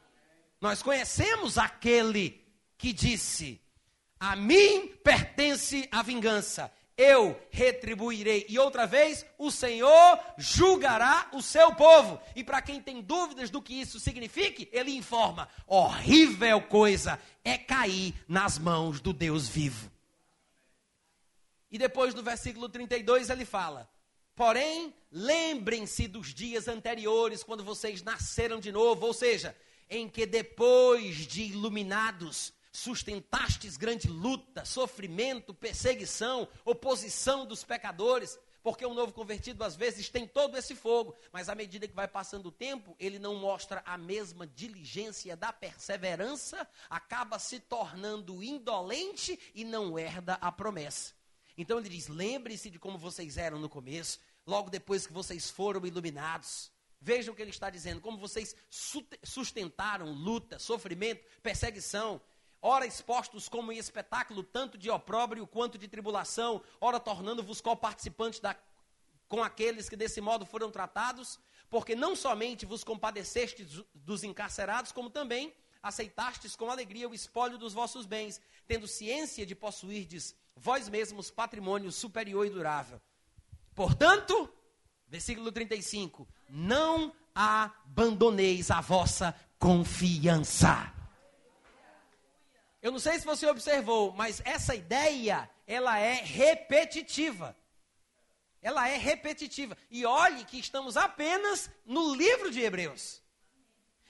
[0.60, 2.44] Nós conhecemos aquele
[2.76, 3.58] que disse:
[4.20, 8.46] A mim pertence a vingança, eu retribuirei.
[8.48, 12.20] E outra vez, o Senhor julgará o seu povo.
[12.36, 18.14] E para quem tem dúvidas do que isso signifique, ele informa: horrível coisa é cair
[18.28, 19.90] nas mãos do Deus vivo.
[21.70, 23.90] E depois no versículo 32 ele fala:
[24.36, 29.56] Porém, lembrem-se dos dias anteriores, quando vocês nasceram de novo, ou seja,
[29.90, 38.92] em que depois de iluminados, sustentastes grande luta, sofrimento, perseguição, oposição dos pecadores, porque um
[38.92, 42.52] novo convertido às vezes tem todo esse fogo, mas à medida que vai passando o
[42.52, 49.96] tempo, ele não mostra a mesma diligência da perseverança, acaba se tornando indolente e não
[49.96, 51.14] herda a promessa.
[51.56, 55.86] Então ele diz: lembre-se de como vocês eram no começo, logo depois que vocês foram
[55.86, 56.72] iluminados.
[57.00, 58.56] Vejam o que ele está dizendo, como vocês
[59.22, 62.18] sustentaram luta, sofrimento, perseguição,
[62.66, 68.40] ora expostos como em espetáculo, tanto de opróbrio quanto de tribulação, ora tornando-vos co-participantes
[69.28, 71.38] com aqueles que desse modo foram tratados,
[71.68, 75.52] porque não somente vos compadecestes dos encarcerados, como também
[75.82, 81.92] aceitastes com alegria o espólio dos vossos bens, tendo ciência de possuirdes vós mesmos patrimônio
[81.92, 82.98] superior e durável.
[83.74, 84.48] Portanto,
[85.06, 90.93] versículo 35, não abandoneis a vossa confiança.
[92.84, 97.56] Eu não sei se você observou, mas essa ideia, ela é repetitiva.
[98.60, 99.74] Ela é repetitiva.
[99.90, 103.22] E olhe que estamos apenas no livro de Hebreus.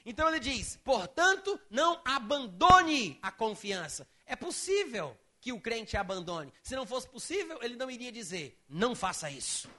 [0.05, 4.09] Então ele diz: portanto, não abandone a confiança.
[4.27, 6.53] É possível que o crente abandone.
[6.61, 9.71] Se não fosse possível, ele não iria dizer: não faça isso.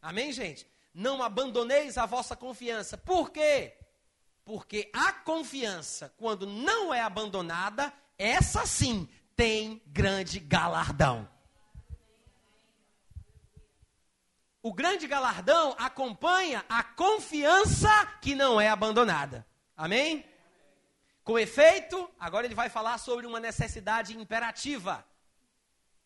[0.00, 0.66] Amém, gente?
[0.94, 2.96] Não abandoneis a vossa confiança.
[2.96, 3.76] Por quê?
[4.50, 11.28] Porque a confiança, quando não é abandonada, essa sim tem grande galardão.
[14.60, 17.88] o grande galardão acompanha a confiança
[18.20, 19.46] que não é abandonada.
[19.76, 20.28] Amém?
[21.22, 25.06] Com efeito, agora ele vai falar sobre uma necessidade imperativa.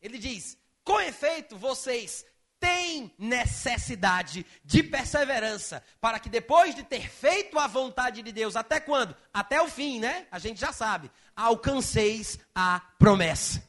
[0.02, 2.26] Ele diz: com efeito, vocês
[2.60, 8.80] têm necessidade de perseverança, para que depois de ter feito a vontade de Deus, até
[8.80, 9.14] quando?
[9.32, 10.26] Até o fim, né?
[10.30, 11.10] A gente já sabe.
[11.36, 13.62] Alcanceis a promessa.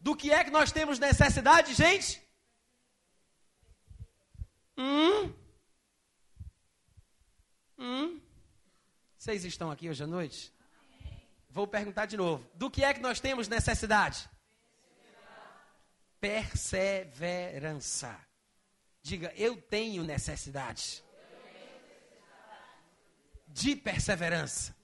[0.00, 2.22] Do que é que nós temos necessidade, gente?
[4.76, 5.32] Hum?
[7.78, 8.20] Hum?
[9.16, 10.52] Vocês estão aqui hoje à noite?
[11.48, 12.44] Vou perguntar de novo.
[12.54, 14.28] Do que é que nós temos necessidade?
[16.24, 18.18] Perseverança.
[19.02, 21.04] Diga, eu tenho necessidade.
[23.46, 24.74] De perseverança.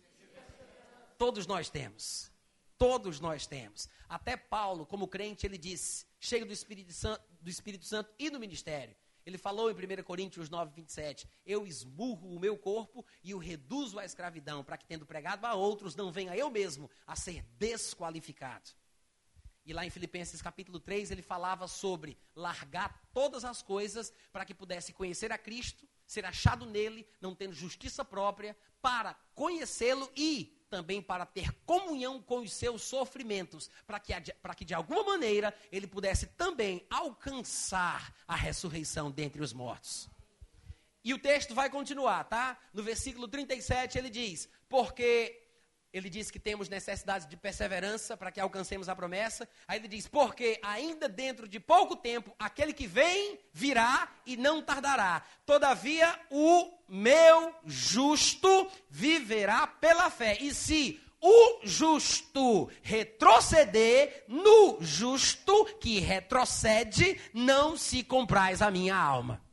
[1.17, 2.31] Todos nós temos.
[2.77, 3.89] Todos nós temos.
[4.07, 8.39] Até Paulo, como crente, ele disse, cheio do Espírito Santo, do Espírito Santo e do
[8.39, 8.95] ministério.
[9.25, 13.99] Ele falou em 1 Coríntios 9, 27, eu esmurro o meu corpo e o reduzo
[13.99, 18.79] à escravidão, para que, tendo pregado a outros, não venha eu mesmo a ser desqualificado.
[19.71, 24.53] E lá em Filipenses capítulo 3, ele falava sobre largar todas as coisas para que
[24.53, 31.01] pudesse conhecer a Cristo, ser achado nele, não tendo justiça própria, para conhecê-lo e também
[31.01, 34.13] para ter comunhão com os seus sofrimentos, para que,
[34.43, 40.11] para que de alguma maneira ele pudesse também alcançar a ressurreição dentre os mortos.
[41.05, 42.59] E o texto vai continuar, tá?
[42.75, 45.50] No versículo 37 ele diz: Porque
[45.93, 49.49] ele diz que temos necessidade de perseverança para que alcancemos a promessa.
[49.67, 54.63] Aí ele diz: Porque ainda dentro de pouco tempo, aquele que vem virá e não
[54.63, 55.23] tardará.
[55.45, 60.39] Todavia, o meu justo viverá pela fé.
[60.41, 69.45] E se o justo retroceder, no justo que retrocede, não se comprais a minha alma.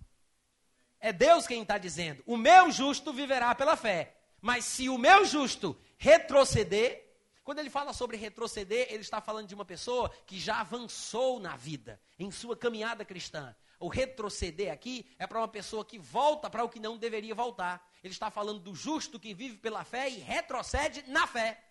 [0.99, 4.13] É Deus quem está dizendo: O meu justo viverá pela fé.
[4.39, 7.05] Mas se o meu justo retroceder.
[7.43, 11.55] Quando ele fala sobre retroceder, ele está falando de uma pessoa que já avançou na
[11.55, 13.55] vida, em sua caminhada cristã.
[13.79, 17.87] O retroceder aqui é para uma pessoa que volta para o que não deveria voltar.
[18.03, 21.63] Ele está falando do justo que vive pela fé e retrocede na fé.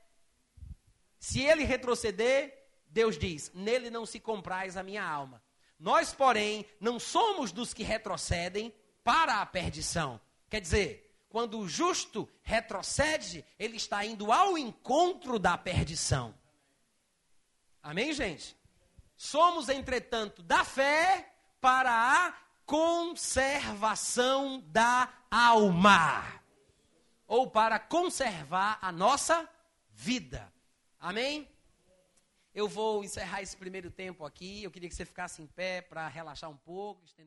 [1.18, 2.56] Se ele retroceder,
[2.86, 5.42] Deus diz: Nele não se comprais a minha alma.
[5.78, 8.72] Nós, porém, não somos dos que retrocedem
[9.02, 10.20] para a perdição.
[10.48, 11.05] Quer dizer,
[11.36, 16.34] quando o justo retrocede, ele está indo ao encontro da perdição.
[17.82, 18.56] Amém, gente?
[19.18, 21.30] Somos, entretanto, da fé
[21.60, 22.34] para a
[22.64, 26.24] conservação da alma.
[27.26, 29.46] Ou para conservar a nossa
[29.90, 30.50] vida.
[30.98, 31.46] Amém?
[32.54, 34.64] Eu vou encerrar esse primeiro tempo aqui.
[34.64, 37.26] Eu queria que você ficasse em pé para relaxar um pouco, estender.